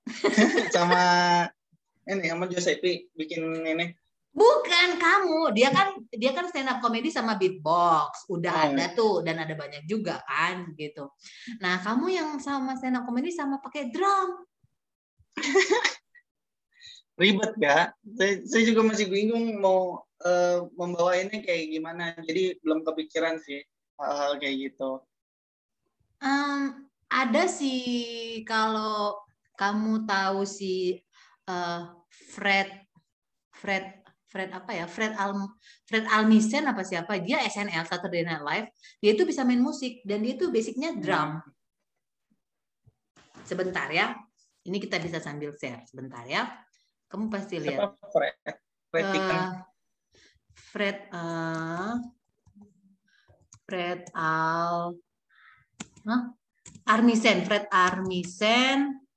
[0.75, 1.01] sama
[2.07, 3.91] ini sama Josepi bikin ini.
[4.31, 8.63] Bukan kamu, dia kan dia kan stand up comedy sama beatbox, udah oh.
[8.71, 11.11] ada tuh dan ada banyak juga kan gitu.
[11.59, 14.47] Nah kamu yang sama stand up comedy sama pakai drum.
[17.19, 17.91] Ribet gak?
[18.17, 22.15] Saya, saya juga masih bingung mau uh, membawa ini kayak gimana.
[22.23, 23.61] Jadi belum kepikiran sih
[23.99, 25.03] hal-hal kayak gitu?
[26.23, 29.19] Um, ada sih kalau
[29.59, 31.03] kamu tahu si
[31.45, 32.69] uh, Fred
[33.53, 34.00] Fred
[34.31, 34.87] Fred apa ya?
[34.87, 35.35] Fred Al
[35.83, 37.19] Fred Almisen apa siapa?
[37.19, 38.67] Dia SNL Saturday Night Live.
[39.03, 41.43] Dia itu bisa main musik dan dia itu basicnya drum.
[43.43, 44.15] Sebentar ya.
[44.63, 46.47] Ini kita bisa sambil share sebentar ya.
[47.11, 47.91] Kamu pasti lihat.
[48.07, 48.39] Fred.
[48.91, 49.51] Fred, uh,
[50.51, 51.95] Fred uh,
[53.67, 54.95] Fred Al
[56.07, 56.21] huh?
[56.87, 59.07] Armisen, Fred Armisen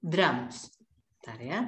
[0.00, 0.72] drums.
[1.20, 1.60] Bentar ya.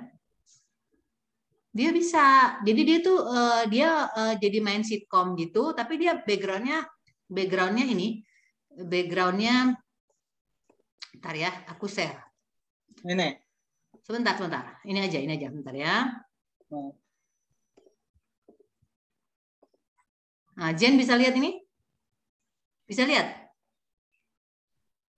[1.74, 2.56] Dia bisa.
[2.62, 6.86] Jadi dia tuh uh, dia uh, jadi main sitcom gitu, tapi dia backgroundnya
[7.26, 8.22] backgroundnya ini
[8.78, 9.74] backgroundnya
[11.14, 12.20] Bentar ya, aku share.
[13.06, 13.38] Ini.
[14.04, 14.76] Sebentar, sebentar.
[14.84, 16.10] Ini aja, ini aja, bentar ya.
[16.68, 16.92] Oh.
[20.58, 21.64] Nah, Jen bisa lihat ini?
[22.84, 23.30] Bisa lihat?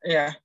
[0.05, 0.37] Iya.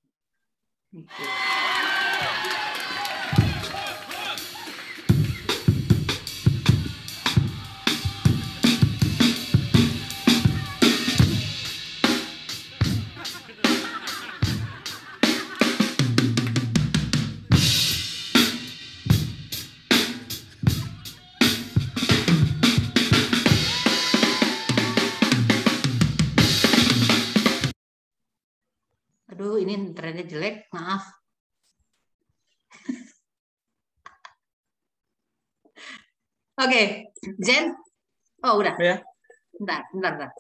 [29.58, 31.04] Ini internetnya jelek, maaf.
[36.62, 36.86] Oke, okay.
[37.42, 37.74] Jen.
[38.46, 38.76] Oh, udah.
[38.78, 39.02] Ya.
[39.58, 40.32] Bentar, bentar, bentar.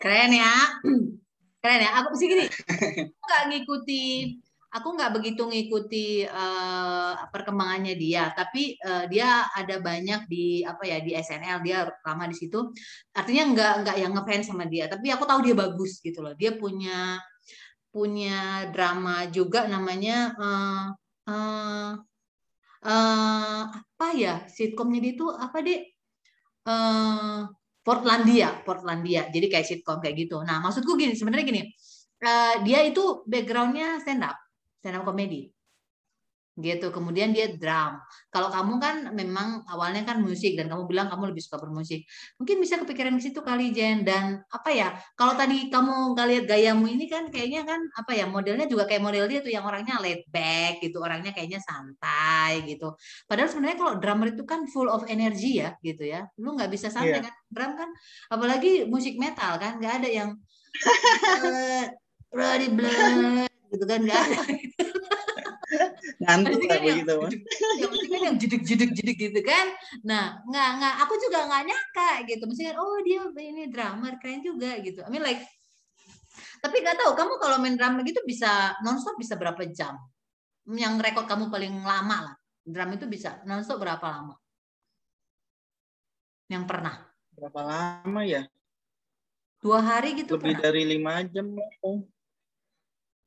[0.00, 0.54] Keren ya.
[1.62, 1.90] Keren ya.
[2.00, 2.46] Aku mesti gini.
[3.20, 4.02] Aku nggak ngikuti
[4.70, 11.02] aku nggak begitu ngikuti uh, perkembangannya dia, tapi uh, dia ada banyak di apa ya
[11.02, 12.70] di SNL dia lama di situ.
[13.10, 16.34] Artinya nggak nggak yang ngefans sama dia, tapi aku tahu dia bagus gitu loh.
[16.38, 17.18] Dia punya
[17.90, 20.86] punya drama juga namanya uh,
[21.26, 21.90] uh,
[22.86, 25.82] uh, apa ya sitkomnya dia itu apa deh?
[26.62, 29.28] Uh, Portlandia, Portlandia.
[29.32, 30.40] Jadi kayak sitcom kayak gitu.
[30.44, 31.62] Nah, maksudku gini, sebenarnya gini,
[32.24, 34.36] uh, dia itu backgroundnya stand up,
[34.80, 35.48] stand up comedy
[36.60, 36.92] gitu.
[36.94, 37.98] Kemudian dia drum.
[38.30, 42.06] Kalau kamu kan memang awalnya kan musik dan kamu bilang kamu lebih suka bermusik.
[42.38, 44.06] Mungkin bisa kepikiran di situ kali Jen.
[44.06, 48.24] Dan apa ya kalau tadi kamu nggak lihat gayamu ini kan kayaknya kan apa ya
[48.28, 52.94] modelnya juga kayak model dia tuh yang orangnya laid back gitu orangnya kayaknya santai gitu.
[53.26, 56.30] Padahal sebenarnya kalau drummer itu kan full of energy ya gitu ya.
[56.38, 57.26] Lu nggak bisa santai yeah.
[57.26, 57.34] kan?
[57.50, 57.90] Drum kan
[58.30, 60.30] apalagi musik metal kan nggak ada yang
[62.38, 64.38] ready blood gitu kan nggak ada
[66.20, 67.14] ngantuk kan begitu
[67.78, 69.66] yang penting kan yang jeduk jeduk jeduk gitu kan.
[70.02, 72.42] Nah nggak nggak aku juga nggak nyangka gitu.
[72.50, 75.00] Mesti kan oh dia ini drummer keren juga gitu.
[75.06, 75.42] I mean like
[76.60, 79.96] tapi nggak tahu kamu kalau main drum gitu bisa nonstop bisa berapa jam?
[80.68, 82.36] Yang rekod kamu paling lama lah.
[82.60, 84.36] Drum itu bisa nonstop berapa lama?
[86.52, 86.94] Yang pernah?
[87.32, 88.44] Berapa lama ya?
[89.60, 90.64] Dua hari gitu lebih pernah?
[90.64, 91.52] dari lima jam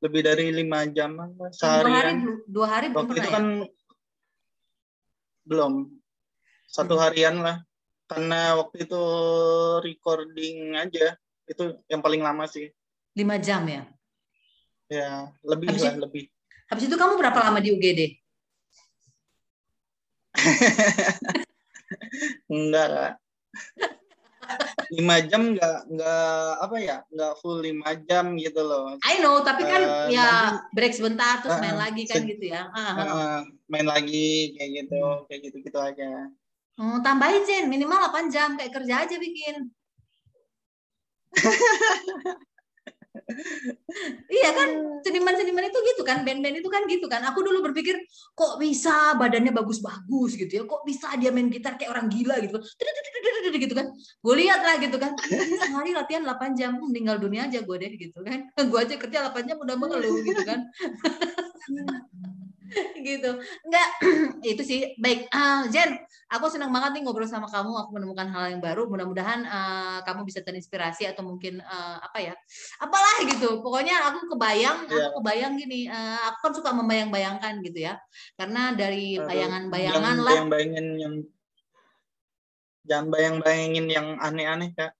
[0.04, 1.48] lebih dari lima jam lah, dua
[1.88, 2.12] hari
[2.44, 3.32] dua hari belum Waktu itu ya?
[3.32, 3.44] kan
[5.44, 5.72] belum
[6.66, 7.02] satu Hmm.
[7.02, 7.56] harian lah,
[8.04, 9.02] karena waktu itu
[9.80, 12.68] recording aja itu yang paling lama sih.
[13.14, 13.82] lima jam ya
[14.84, 16.22] Ya lebih Habis lah itu- lebih.
[16.68, 18.00] habis itu kamu berapa lama di UGD
[22.52, 23.12] Enggak Kak.
[24.90, 26.28] Lima jam nggak nggak
[26.58, 30.60] apa ya nggak full lima jam gitu loh I know tapi kan Eh, ya nanti-
[30.72, 32.92] break sebentar terus Eh, main lagi kan se- gitu ya ah.
[32.96, 35.24] Eh, main lagi kayak gitu Hmm.
[35.24, 36.28] kayak gitu gitu aja
[36.74, 39.70] Oh, tambahin Jen minimal 8 jam kayak kerja aja bikin
[44.26, 44.68] iya kan
[45.06, 47.22] seniman-seniman itu gitu kan band-band itu kan gitu kan.
[47.30, 47.94] Aku dulu berpikir
[48.34, 50.62] kok bisa badannya bagus-bagus gitu ya?
[50.66, 52.58] Kok bisa dia main gitar kayak orang gila gitu?
[53.54, 53.86] Gitu kan.
[54.18, 55.14] Gue lihat lah gitu kan.
[55.62, 58.50] Sehari latihan 8 jam meninggal dunia aja gue deh gitu kan.
[58.70, 60.60] Gue aja kerja 8 jam udah mengeluh gitu kan
[63.06, 63.30] gitu.
[63.66, 63.88] Enggak
[64.50, 64.80] itu sih.
[64.98, 65.94] Baik Ah, Jen
[66.32, 67.70] aku senang banget nih ngobrol sama kamu.
[67.86, 68.88] Aku menemukan hal yang baru.
[68.90, 72.34] Mudah-mudahan eh, kamu bisa terinspirasi atau mungkin eh, apa ya
[72.82, 73.60] apalah gitu.
[73.62, 75.10] Pokoknya aku kebayang Iya.
[75.10, 77.94] aku kebayang gini eh, aku kan suka membayang-bayangkan gitu ya.
[78.34, 80.32] Karena dari bayangan-bayangan lah.
[80.34, 81.14] bayang-bayangin yang
[82.84, 84.92] jangan bayang-bayangin yang aneh-aneh kak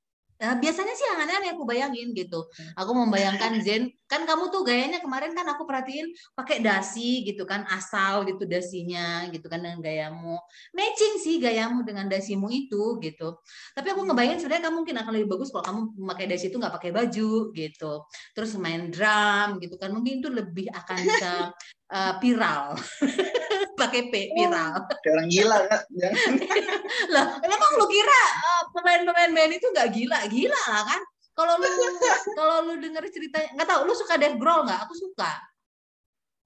[0.45, 2.45] Eh, biasanya sih yang aneh-aneh aku bayangin gitu.
[2.77, 7.65] Aku membayangkan Zen, kan kamu tuh gayanya kemarin kan aku perhatiin pakai dasi gitu kan,
[7.73, 10.37] asal gitu dasinya gitu kan dengan gayamu.
[10.77, 13.41] Matching sih gayamu dengan dasimu itu gitu.
[13.73, 16.75] Tapi aku ngebayangin sebenarnya kamu mungkin akan lebih bagus kalau kamu memakai dasi itu nggak
[16.77, 17.93] pakai baju gitu.
[18.37, 21.33] Terus main drum gitu kan, mungkin itu lebih akan bisa
[21.97, 22.77] eh, viral.
[23.75, 24.87] pakai P, viral.
[25.03, 25.57] kayak orang gila
[25.95, 26.33] jangan
[27.15, 30.19] lah emang lu kira eh, pemain-pemain band itu nggak gila?
[30.31, 31.03] Gila lah kan?
[31.35, 31.67] Kalau lu
[32.39, 34.81] kalau lu denger ceritanya nggak tahu lu suka Dave Grohl nggak?
[34.87, 35.31] Aku suka.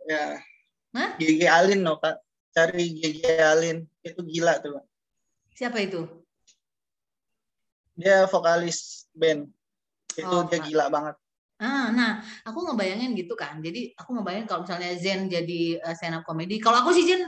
[0.09, 0.41] Ya.
[0.97, 1.11] Hah?
[1.21, 2.17] GG Alin no kak.
[2.57, 3.79] Cari GG Alin.
[4.01, 4.87] Itu gila tuh Kak.
[5.53, 6.07] siapa itu?
[7.99, 9.51] Dia vokalis band.
[10.17, 11.15] Itu Oh, dia gila banget
[11.59, 12.11] ah nah
[12.47, 13.59] aku ngebayangin gitu kan.
[13.59, 16.57] Jadi aku ngebayangin kalau misalnya Zen jadi eh, stand up comedy.
[16.63, 17.23] Kalau aku sih Zen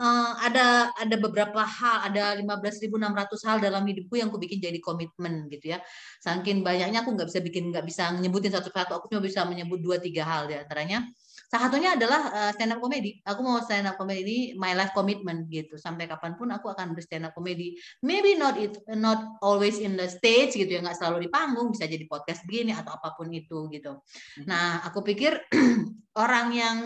[0.00, 5.46] eh, ada ada beberapa hal ada 15.600 hal dalam hidupku yang aku bikin jadi komitmen
[5.52, 5.78] gitu ya.
[6.22, 8.92] Saking banyaknya aku nggak bisa bikin nggak bisa nyebutin satu-satu.
[8.98, 11.06] Aku cuma bisa menyebut dua tiga hal di antaranya
[11.46, 13.22] salah satunya adalah uh, stand up comedy.
[13.22, 15.78] Aku mau stand up comedy ini my life commitment gitu.
[15.78, 17.78] Sampai kapan pun aku akan berstand up comedy.
[18.02, 20.80] Maybe not it not always in the stage gitu ya.
[20.82, 24.02] Nggak selalu di panggung bisa jadi podcast begini atau apa pun itu gitu.
[24.44, 25.38] Nah aku pikir
[26.22, 26.76] orang yang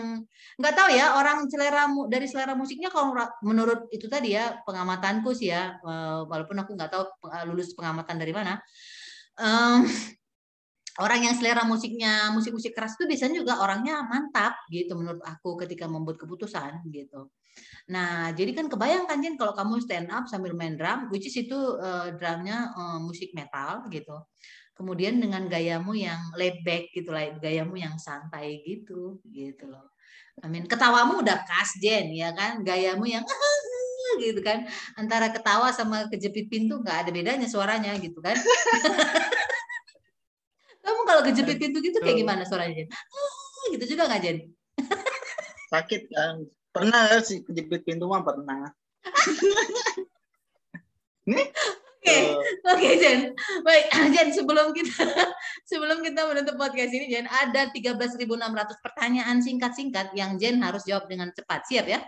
[0.59, 5.49] nggak tahu ya orang selera dari selera musiknya kalau menurut itu tadi ya pengamatanku sih
[5.49, 8.59] ya eh, walaupun aku nggak tahu eh, lulus pengamatan dari mana
[9.39, 9.87] Em,
[10.99, 15.87] orang yang selera musiknya musik-musik keras itu biasanya juga orangnya mantap gitu menurut aku ketika
[15.87, 17.31] membuat keputusan gitu.
[17.91, 21.59] Nah, jadi kan kebayangkan Jen kalau kamu stand up sambil main drum, which is itu
[21.79, 24.15] eh, drumnya eh, musik metal gitu.
[24.75, 29.93] Kemudian dengan gayamu yang laid back gitu lah, gayamu yang santai gitu, gitu loh.
[30.41, 30.65] Amin.
[30.65, 33.23] Ketawamu udah khas Jen ya kan, gayamu yang
[34.23, 34.67] gitu kan,
[34.99, 38.35] antara ketawa sama kejepit pintu nggak ada bedanya suaranya gitu kan.
[41.01, 42.87] Kamu kalau kejepit pintu gitu kayak gimana suaranya Jen?
[43.73, 44.37] Gitu juga nggak Jen?
[45.73, 48.69] sakit kan pernah sih kejepit pintu mah pernah
[52.01, 52.17] Oke,
[52.65, 53.33] oke Jen.
[53.65, 55.09] Baik, Jen sebelum kita
[55.69, 58.21] sebelum kita menutup podcast ini Jen ada 13.600
[58.85, 61.65] pertanyaan singkat-singkat yang Jen harus jawab dengan cepat.
[61.65, 62.05] Siap ya?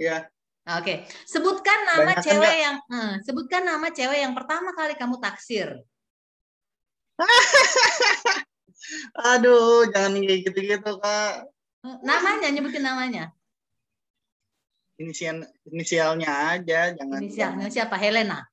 [0.00, 0.24] ya
[0.78, 1.04] Oke.
[1.28, 2.64] Sebutkan nama Banyak kan, cewek Kak?
[2.64, 5.68] yang eh, sebutkan nama cewek yang pertama kali kamu taksir.
[9.30, 11.46] aduh jangan kayak gitu-gitu kak
[11.82, 13.34] Namanya, nyebutin namanya.
[14.96, 17.98] inisial inisialnya aja jangan Inisialnya siapa?
[17.98, 18.46] Helena.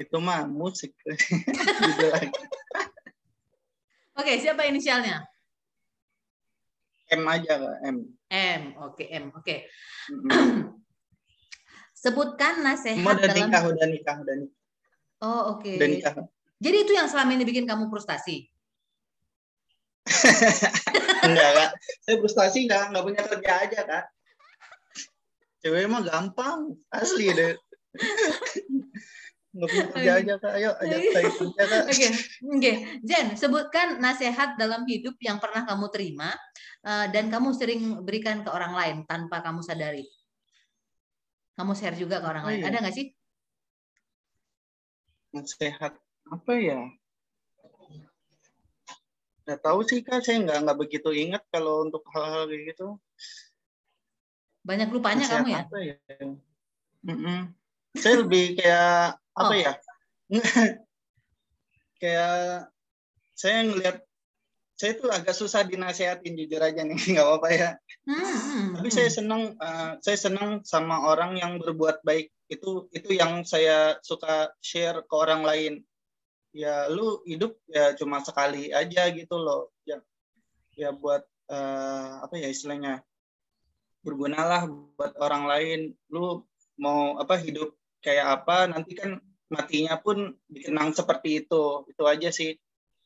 [0.00, 2.32] itu mah musik gitu lagi
[4.20, 5.24] Oke, siapa inisialnya?
[7.10, 7.96] M aja kak M
[8.30, 8.62] M.
[8.80, 9.32] Oke, M.
[9.34, 9.68] Oke.
[10.08, 10.72] Mm-mm.
[12.00, 14.58] Sebutkan nasihat udah dalam nikah udah nikah udah nikah
[15.20, 15.68] Oh, oke.
[15.76, 16.14] udah nikah
[16.60, 18.46] Jadi itu yang selama ini bikin kamu frustasi.
[21.26, 21.70] enggak kak
[22.02, 24.04] saya frustasi kak nggak punya kerja aja kak
[25.60, 27.54] cewek mah gampang asli deh
[29.54, 32.08] nggak punya kerja aja kak ayo ajak saya kerja kak Oke,
[32.48, 32.72] oke.
[33.06, 36.32] Jen, sebutkan nasihat dalam hidup yang pernah kamu terima
[36.82, 40.08] eh, dan kamu sering berikan ke orang lain tanpa kamu sadari.
[41.54, 42.64] Kamu share juga ke orang Oh, lain.
[42.64, 42.72] iya.
[42.72, 43.06] Ada nggak sih?
[45.30, 45.94] nasihat
[46.30, 46.80] apa ya
[49.50, 53.02] Nggak tahu sih kak, saya nggak nggak begitu ingat kalau untuk hal-hal kayak gitu.
[54.62, 55.60] Banyak lupanya Nasihat kamu ya?
[55.66, 55.96] apa ya?
[57.02, 57.40] Mm-mm.
[57.98, 59.58] Saya lebih kayak apa Oh.
[59.58, 59.72] ya?
[62.00, 62.70] kayak
[63.34, 63.96] saya ngelihat
[64.78, 67.70] saya tuh agak susah dinasehatin jujur aja nih nggak apa-apa ya.
[68.06, 68.96] Hmm, hmm, Tapi hmm.
[68.96, 72.30] saya senang eh, saya senang sama orang yang berbuat baik.
[72.46, 75.82] Itu itu yang saya suka share ke orang lain.
[76.50, 79.70] Ya lu hidup ya cuma sekali aja gitu loh.
[79.86, 80.02] Ya
[80.74, 83.02] ya buat eh, apa ya istilahnya?
[84.02, 85.80] Bergunalah buat orang lain.
[86.10, 86.44] Lu
[86.80, 89.20] mau apa hidup kayak apa nanti kan
[89.50, 91.86] matinya pun dikenang seperti itu.
[91.90, 92.58] Itu aja sih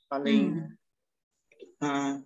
[0.09, 0.73] paling Hmm.
[1.85, 2.17] Nah,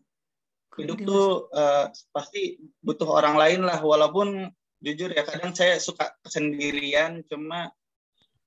[0.78, 4.46] hidup tuh eh, pasti butuh orang lain lah walaupun
[4.78, 7.74] jujur ya kadang saya suka kesendirian cuma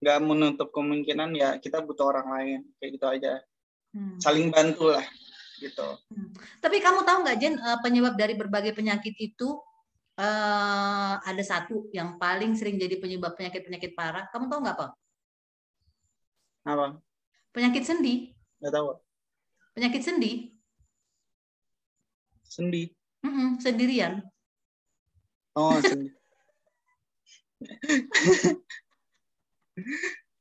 [0.01, 3.33] nggak menutup kemungkinan ya kita butuh orang lain kayak gitu aja
[3.91, 4.15] Hmm.
[4.23, 5.03] saling bantu lah
[5.59, 5.83] gitu
[6.63, 9.59] Tapi kamu tahu nggak Jen eh, penyebab dari berbagai penyakit itu
[10.15, 14.31] eh, ada satu yang paling sering jadi penyebab penyakit-penyakit parah.
[14.31, 14.87] Kamu tahu nggak apa?
[16.63, 17.03] apa
[17.51, 18.31] Penyakit sendi.
[18.63, 18.95] nggak tahu
[19.75, 20.31] Penyakit sendi.
[22.47, 22.83] sendi
[23.27, 24.23] Mm-mm, sendirian.
[25.55, 26.15] oh sendi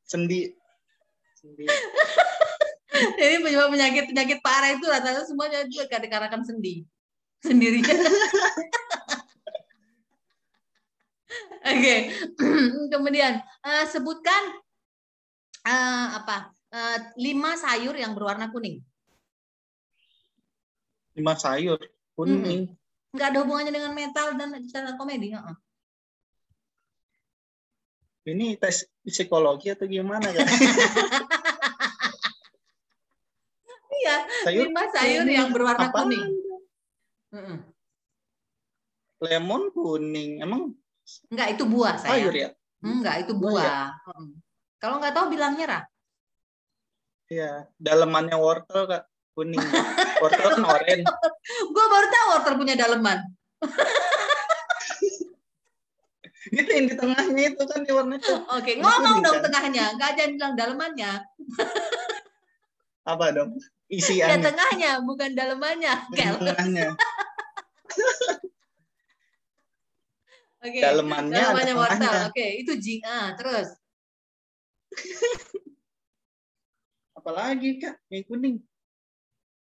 [0.04, 0.50] sendi
[1.36, 1.64] sendi
[2.90, 6.84] Jadi penyebab penyakit-penyakit parah itu rata-rata semuanya juga dikarenakan sendi.
[7.40, 7.86] Sendirian.
[11.70, 11.94] Oke.
[12.92, 14.42] Kemudian eh, sebutkan
[15.64, 16.52] eh, apa?
[16.76, 18.84] eh, lima sayur yang berwarna kuning.
[21.16, 21.80] lima sayur
[22.14, 22.70] kuning
[23.10, 25.34] Nggak ada hubungannya dengan metal dan stand komedi.
[25.34, 25.56] heeh.
[28.30, 30.46] ini tes psikologi atau gimana kan
[33.92, 35.36] Iya, sayur lima sayur kuning.
[35.36, 36.08] yang berwarna Apaan?
[36.08, 36.24] kuning.
[37.30, 37.56] Heeh.
[39.20, 40.72] lemon kuning emang
[41.28, 42.16] Enggak, itu buah saya.
[42.16, 42.48] sayur ya
[42.80, 43.52] Enggak, itu Buah ya?
[43.60, 43.86] buah.
[44.08, 44.26] Heeh.
[44.80, 45.84] Kalau nggak tahu bilang nyerah.
[47.28, 49.04] Iya, dalemannya wortel kak
[49.36, 49.60] kuning.
[50.24, 51.04] wortel kan oranye.
[51.68, 53.18] Gue baru tahu wortel punya daleman.
[56.50, 58.34] Itu yang di tengahnya itu kan di warna itu.
[58.50, 59.46] Oke, ngomong dong kan?
[59.46, 59.94] tengahnya.
[59.94, 61.12] Nggak jangan bilang dalemannya.
[63.06, 63.54] Apa dong?
[63.90, 64.42] Ya Isiannya.
[64.42, 65.94] tengahnya, bukan dalemannya.
[66.14, 66.94] Tengahnya.
[70.60, 70.76] Oke.
[70.76, 72.20] Dalemannya ada Dalemannya wortel.
[72.28, 73.00] Oke, itu jing.
[73.00, 73.72] Ah, terus.
[77.18, 78.56] Apalagi kak yang kuning.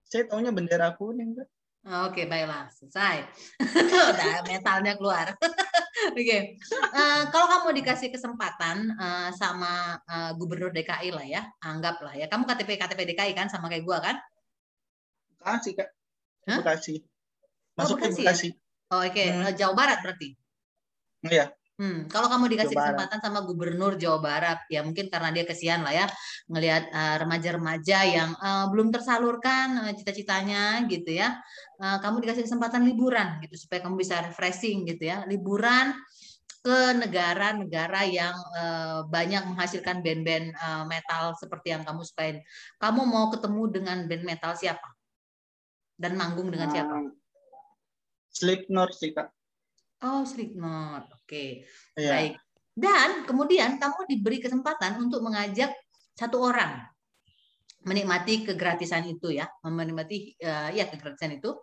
[0.05, 1.49] Saya taunya bendera kuning kak.
[2.09, 2.69] Oke, baiklah.
[2.69, 3.25] Selesai.
[4.13, 5.33] Udah metalnya keluar.
[6.13, 6.37] Oke.
[6.95, 12.29] Eh, kalau kamu dikasih kesempatan eh, sama eh, Gubernur DKI lah ya, anggaplah ya.
[12.29, 14.15] Kamu KTP KTP DKI kan sama kayak gua kan?
[15.39, 15.89] Bekasi kak.
[16.49, 16.59] Hah?
[16.61, 17.01] Bekasi.
[17.75, 18.25] Oh, Masuk ke Bekasi ya?
[18.29, 18.49] Bekasi.
[18.93, 19.23] Oh, oke.
[19.25, 19.43] Hmm.
[19.49, 20.29] Eh, Jawa Barat berarti.
[21.25, 21.49] Iya.
[21.75, 22.87] Hmm, kalau kamu dikasih Jawa Barat.
[22.95, 26.07] kesempatan sama Gubernur Jawa Barat, ya mungkin karena dia kesian lah ya,
[26.47, 31.35] ngelihat eh, remaja-remaja yang eh, belum tersalurkan eh, cita-citanya gitu ya.
[31.75, 35.91] Eh, kamu dikasih kesempatan liburan gitu supaya kamu bisa refreshing gitu ya, liburan
[36.63, 42.39] ke negara-negara yang eh, banyak menghasilkan band-band eh, metal seperti yang kamu sukain.
[42.79, 44.95] Kamu mau ketemu dengan band metal siapa?
[45.99, 47.03] Dan manggung dengan siapa?
[47.03, 47.11] Hmm.
[48.31, 49.34] Slipknot sih kak.
[50.05, 51.09] Oh, Slipknot.
[51.09, 51.65] Oke.
[51.97, 52.11] Iya.
[52.13, 52.33] Baik.
[52.75, 55.73] Dan kemudian kamu diberi kesempatan untuk mengajak
[56.13, 56.85] satu orang
[57.85, 61.53] menikmati kegratisan itu ya, menikmati eh, ya kegratisan itu.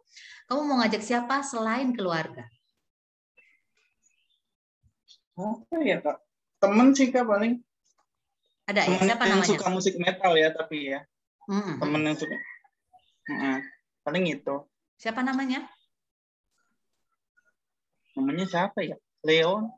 [0.46, 2.46] Kamu mau ngajak siapa selain keluarga?
[5.34, 6.18] Apa ya kak?
[6.62, 7.58] Temen sih kak paling.
[8.70, 8.88] Ada ya?
[8.94, 9.50] Temen Siapa yang namanya?
[9.50, 11.00] suka musik metal ya tapi ya.
[11.50, 11.76] Mm-mm.
[11.82, 12.36] Temen yang suka.
[13.26, 13.56] Heeh.
[14.06, 14.54] Paling itu.
[14.94, 15.66] Siapa namanya?
[18.16, 18.96] Namanya siapa ya?
[19.24, 19.72] Leon.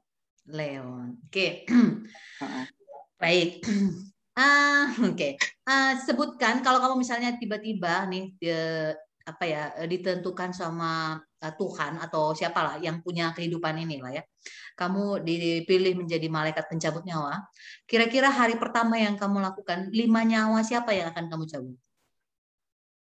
[0.50, 1.22] Leon.
[1.28, 1.68] Oke.
[1.68, 2.64] Heeh.
[3.22, 3.62] Baik.
[4.34, 5.38] Ah, oke.
[5.62, 8.90] Ah, sebutkan kalau kamu misalnya tiba-tiba nih eh,
[9.22, 14.26] apa ya eh, ditentukan sama eh, Tuhan atau siapalah yang punya kehidupan ini lah ya.
[14.74, 17.46] Kamu dipilih menjadi malaikat pencabut nyawa.
[17.86, 21.78] Kira-kira hari pertama yang kamu lakukan, lima nyawa siapa yang akan kamu cabut?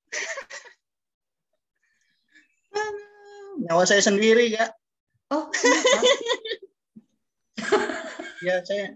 [3.66, 4.85] Nyawa saya sendiri kak.
[5.28, 5.98] Oh, kenapa?
[8.44, 8.92] Ya saya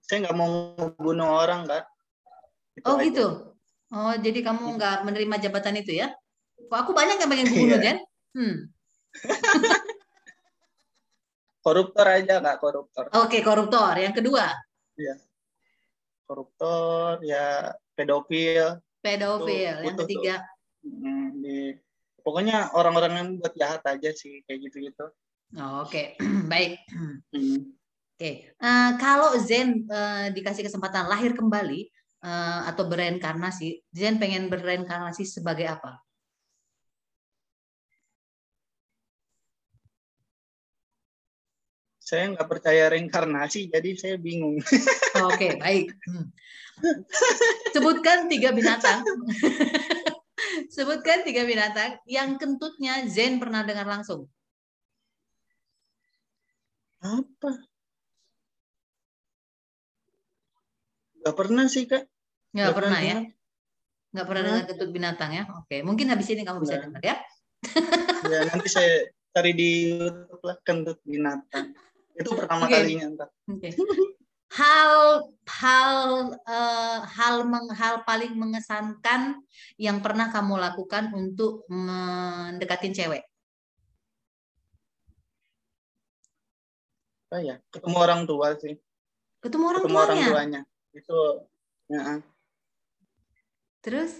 [0.00, 1.84] saya nggak mau bunuh orang kak.
[2.78, 3.04] Itu oh aja.
[3.04, 3.26] gitu.
[3.90, 6.14] Oh, jadi kamu nggak menerima jabatan itu ya?
[6.56, 7.82] Kok aku banyak yang pengen bunuh, Iya.
[7.82, 7.98] Jen?
[8.32, 8.56] Hmm.
[11.66, 13.04] Koruptor aja kak koruptor.
[13.18, 13.98] Oke, koruptor.
[13.98, 14.54] Yang kedua,
[16.26, 18.78] Koruptor ya pedofil.
[19.02, 19.74] pedofil.
[19.74, 20.34] Tuh, Yang ketiga,
[20.86, 21.74] Hmm, di
[22.22, 25.10] pokoknya orang-orang yang buat jahat aja sih kayak gitu-gitu.
[25.54, 26.18] Oh, Oke,
[26.50, 26.82] baik.
[26.90, 27.22] Hmm.
[28.16, 31.80] Oke, Eh, kalau Zen eh, dikasih kesempatan lahir kembali
[32.26, 36.02] eh, atau bereinkarnasi, Zen pengen bereinkarnasi sebagai apa?
[42.02, 44.62] Saya nggak percaya reinkarnasi, jadi saya bingung.
[45.30, 45.90] Oke, baik.
[46.06, 46.30] Hmm.
[47.74, 49.02] Sebutkan tiga binatang.
[50.74, 54.30] Sebutkan tiga binatang yang kentutnya Zen pernah dengar langsung.
[57.02, 57.50] Apa?
[61.22, 62.06] Nggak pernah sih kak.
[62.54, 63.16] Nggak pernah ya?
[63.18, 63.34] dengar.
[64.14, 65.44] Nggak pernah dengar kentut binatang ya?
[65.60, 66.84] Oke, mungkin habis ini kamu bisa Nggak.
[66.88, 67.16] dengar ya.
[68.26, 71.76] Ya nanti saya cari di YouTube lah kentut binatang.
[72.16, 72.74] Itu pertama Oke.
[72.74, 73.28] kalinya ntar.
[73.46, 73.70] Oke.
[74.56, 74.92] Hal
[75.46, 75.92] hal
[76.46, 79.36] eh, hal meng- hal paling mengesankan
[79.76, 83.22] yang pernah kamu lakukan untuk mendekatin cewek.
[87.26, 87.56] Apa ya?
[87.74, 88.78] Ketemu orang tua sih.
[89.42, 90.30] Ketemu orang Ketemu orang tuanya.
[90.30, 90.62] tuanya.
[90.94, 91.18] Itu
[91.90, 92.02] ya,
[93.82, 94.12] Terus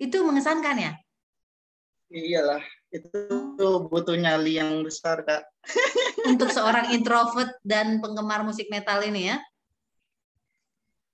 [0.00, 0.92] itu mengesankan ya?
[2.10, 2.64] iyalah.
[2.90, 5.46] Itu butuh nyali yang besar kak.
[6.30, 9.36] Untuk seorang introvert dan penggemar musik metal ini ya.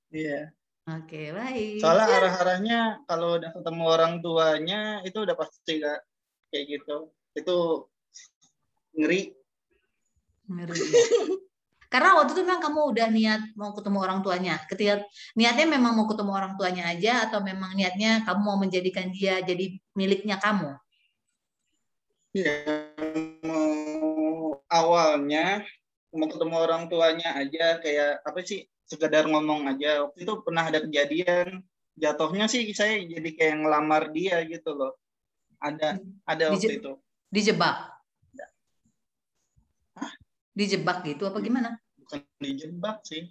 [0.08, 0.40] Iya.
[0.86, 1.82] Oke, baik.
[1.82, 2.80] Soalnya arah-arahnya
[3.10, 6.00] kalau udah ketemu orang tuanya itu udah pasti kak
[6.48, 7.10] kayak gitu.
[7.36, 7.56] Itu
[8.96, 9.34] ngeri.
[10.46, 11.02] Ngeri, ya.
[11.86, 14.58] Karena waktu itu memang kamu udah niat mau ketemu orang tuanya.
[14.66, 15.06] Ketika
[15.38, 19.78] niatnya memang mau ketemu orang tuanya aja atau memang niatnya kamu mau menjadikan dia jadi
[19.94, 20.74] miliknya kamu?
[22.34, 22.52] Ya,
[23.46, 25.62] mau awalnya
[26.10, 30.04] mau ketemu orang tuanya aja kayak apa sih sekedar ngomong aja.
[30.10, 31.64] Waktu itu pernah ada kejadian
[31.96, 34.98] jatuhnya sih saya jadi kayak ngelamar dia gitu loh.
[35.62, 36.92] Ada ada waktu Dije- itu.
[37.32, 37.95] Dijebak.
[40.56, 41.76] Dijebak gitu apa gimana?
[42.00, 43.28] Bukan dijebak sih.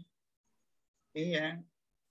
[1.17, 1.57] Iya.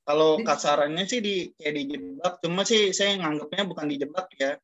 [0.04, 4.58] Kalau kasarannya sih di kayak dijebak, cuma sih saya nganggapnya bukan dijebak ya.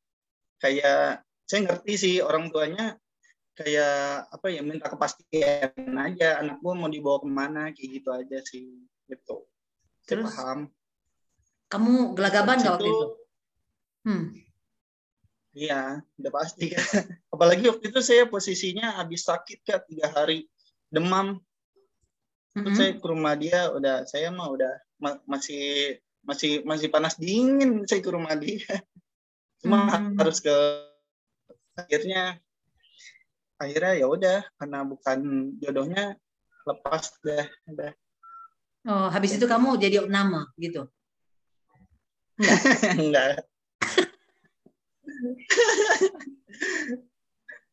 [0.61, 2.99] Kayak saya ngerti sih orang tuanya
[3.57, 8.39] kayak apa ya minta kepastian aja anak gua mau dibawa ke mana kayak gitu aja
[8.45, 9.49] sih gitu.
[10.05, 10.61] Saya Terus paham.
[11.71, 13.07] kamu gelagaban nggak waktu itu?
[14.05, 14.25] Hmm.
[15.51, 16.79] Iya, udah pasti kan.
[17.35, 20.47] Apalagi waktu itu saya posisinya habis sakit kan tiga hari
[20.87, 21.43] demam.
[22.55, 22.79] Terus Mm-mm.
[22.79, 24.73] saya ke rumah dia udah saya mah udah
[25.03, 28.63] ma- masih masih masih panas dingin saya ke rumah dia.
[29.63, 30.17] Cuma Hmm.
[30.17, 30.55] harus ke
[31.75, 32.39] akhirnya
[33.61, 35.19] akhirnya ya udah karena bukan
[35.61, 36.17] jodohnya
[36.65, 37.93] lepas dah udah
[38.89, 40.89] Oh, habis itu kamu jadi nama gitu.
[42.97, 43.45] enggak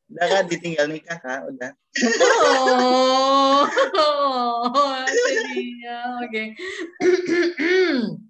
[0.07, 1.71] udah kan ditinggal nikah kak udah
[3.97, 4.69] Oh,
[5.09, 6.21] sedihnya.
[6.21, 6.53] Oke.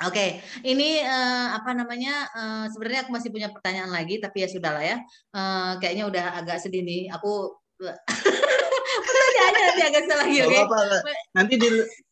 [0.00, 2.24] Oke, ini eh, apa namanya?
[2.32, 4.96] eh, sebenarnya aku masih punya pertanyaan lagi, tapi ya sudahlah ya.
[5.36, 7.12] Eh, kayaknya udah agak sedih nih.
[7.14, 7.54] Aku
[9.06, 10.52] pertanyaannya nanti agak salah lagi, oke?
[10.52, 11.16] apa-apa Kak.
[11.32, 11.68] nanti di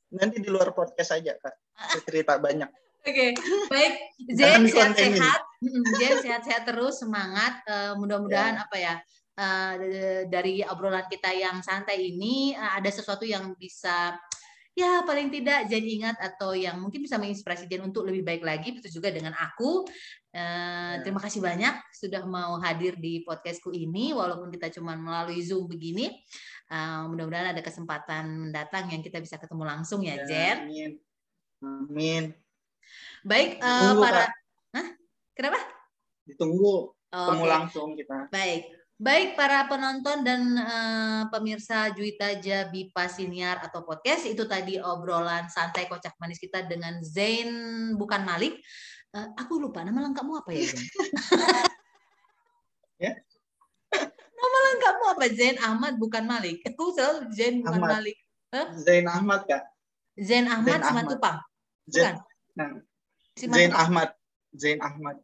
[0.09, 1.53] nanti di luar podcast aja kak
[2.09, 2.65] cerita banyak
[3.07, 3.27] Oke,
[3.71, 3.93] baik.
[4.35, 5.17] Jangan Zen dikontenin.
[5.17, 5.41] sehat-sehat,
[5.99, 7.63] Zen sehat-sehat terus, semangat.
[7.67, 8.95] Eh, mudah-mudahan apa ya
[9.39, 14.19] eh, dari obrolan kita yang santai ini eh, ada sesuatu yang bisa
[14.79, 18.75] ya paling tidak jadi ingat atau yang mungkin bisa menginspirasi Jen untuk lebih baik lagi.
[18.75, 19.87] Begitu juga dengan aku.
[20.29, 21.01] Ya.
[21.03, 26.15] Terima kasih banyak sudah mau hadir di podcastku ini, walaupun kita cuma melalui Zoom begini.
[26.69, 30.69] Eh, mudah-mudahan ada kesempatan mendatang yang kita bisa ketemu langsung ya, Jen.
[30.69, 30.93] amin
[31.65, 32.25] amin
[33.27, 34.27] Baik, Tunggu, para.
[34.75, 34.87] Hah?
[35.35, 35.61] Kenapa?
[36.29, 38.63] ditunggu ketemu Oke, langsung kita baik.
[38.99, 45.87] Baik para penonton dan eh, pemirsa Juwita Jabipa Siniar atau podcast itu tadi obrolan santai
[45.87, 47.49] kocak manis kita dengan Zain
[47.95, 48.59] bukan Malik.
[49.15, 50.85] Eh, aku lupa nama lengkapmu apa ya Zain?
[52.99, 53.15] Ya.
[54.35, 56.67] Nama lengkapmu apa Zain Ahmad bukan Malik?
[56.67, 58.03] Aku selalu Zain bukan Ahmad.
[58.03, 58.19] Malik.
[58.83, 59.63] Zain Ahmad kak
[60.19, 61.07] Zain Ahmad Zain Ahmad.
[61.07, 61.39] Simatupang.
[61.87, 62.59] Zain, Bukan.
[62.59, 62.88] nah.
[63.39, 64.11] Zain Ahmad.
[64.59, 65.23] Zain Ahmad.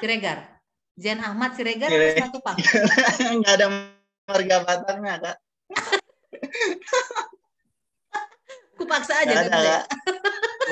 [0.00, 0.56] Siregar.
[0.96, 2.56] Zain Ahmad Siregar atau Sire- Simatupang?
[3.42, 3.66] nggak ada
[4.24, 5.36] marga batangnya kak.
[8.72, 9.76] Aku paksa aja nggak ada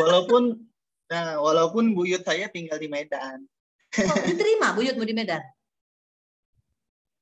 [0.01, 0.43] walaupun
[1.11, 3.45] nah, walaupun buyut saya tinggal di Medan.
[4.07, 5.43] Oh, diterima buyutmu di Medan.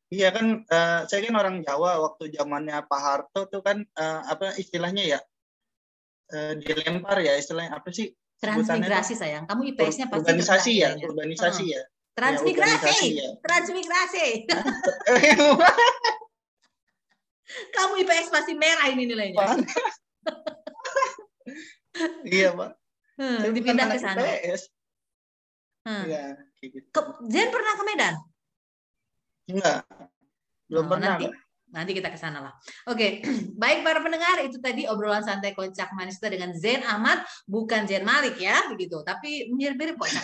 [0.09, 2.01] iya kan eh, saya kan orang Jawa.
[2.01, 5.21] Waktu zamannya Pak Harto tuh kan eh, apa istilahnya ya?
[6.29, 9.45] Eh, dilempar ya istilahnya apa sih Transmigrasi sayang.
[9.51, 11.83] Kamu IPS-nya pasti urbanisasi ya, urbanisasi ya.
[12.15, 12.79] Transmigrasi.
[12.79, 13.29] urbanisasi ya.
[13.43, 14.27] Transmigrasi.
[17.75, 19.43] Kamu IPS pasti merah ini nilainya.
[22.23, 22.71] Iya, Pak.
[23.19, 24.23] Hmm, Saya dipindah ke sana.
[24.23, 24.71] IPS.
[25.83, 26.05] Hmm.
[26.07, 26.25] Iya,
[26.61, 26.87] kayak gitu.
[26.95, 28.15] Ke- Zen pernah ke Medan?
[29.51, 29.81] Enggak.
[30.71, 31.27] Belum Oh, pernah, nanti.
[31.27, 31.35] Pak.
[31.69, 32.53] Nanti kita ke sana lah.
[32.89, 33.21] Oke,
[33.63, 38.09] baik para pendengar, itu tadi obrolan santai kocak manis kita dengan Zen Ahmad, bukan Zen
[38.09, 39.05] Malik ya, begitu.
[39.05, 40.11] Tapi mirip-mirip kok.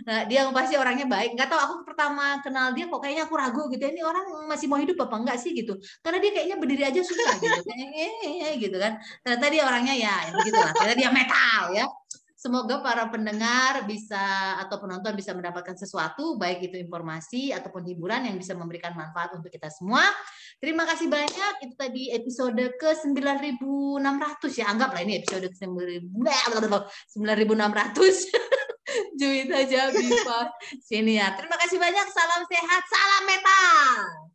[0.00, 1.36] Nah, dia pasti orangnya baik.
[1.36, 3.84] Nggak tahu aku pertama kenal dia kok kayaknya aku ragu gitu.
[3.84, 5.76] Ini orang masih mau hidup apa enggak sih gitu.
[6.00, 7.60] Karena dia kayaknya berdiri aja susah gitu.
[7.62, 8.96] Kayak eh, eh, eh, gitu kan.
[9.22, 10.72] Ternyata dia orangnya ya, ya begitulah.
[10.72, 11.86] Ternyata dia metal ya.
[12.40, 18.40] Semoga para pendengar bisa atau penonton bisa mendapatkan sesuatu, baik itu informasi ataupun hiburan yang
[18.40, 20.00] bisa memberikan manfaat untuk kita semua.
[20.56, 21.68] Terima kasih banyak.
[21.68, 24.72] Itu tadi episode ke 9600 ya.
[24.72, 27.12] Anggaplah ini episode ke 9600.
[29.20, 30.40] Juwita Jabipa
[30.80, 31.36] Senior.
[31.36, 32.06] Terima kasih banyak.
[32.08, 34.29] Salam sehat, salam metal.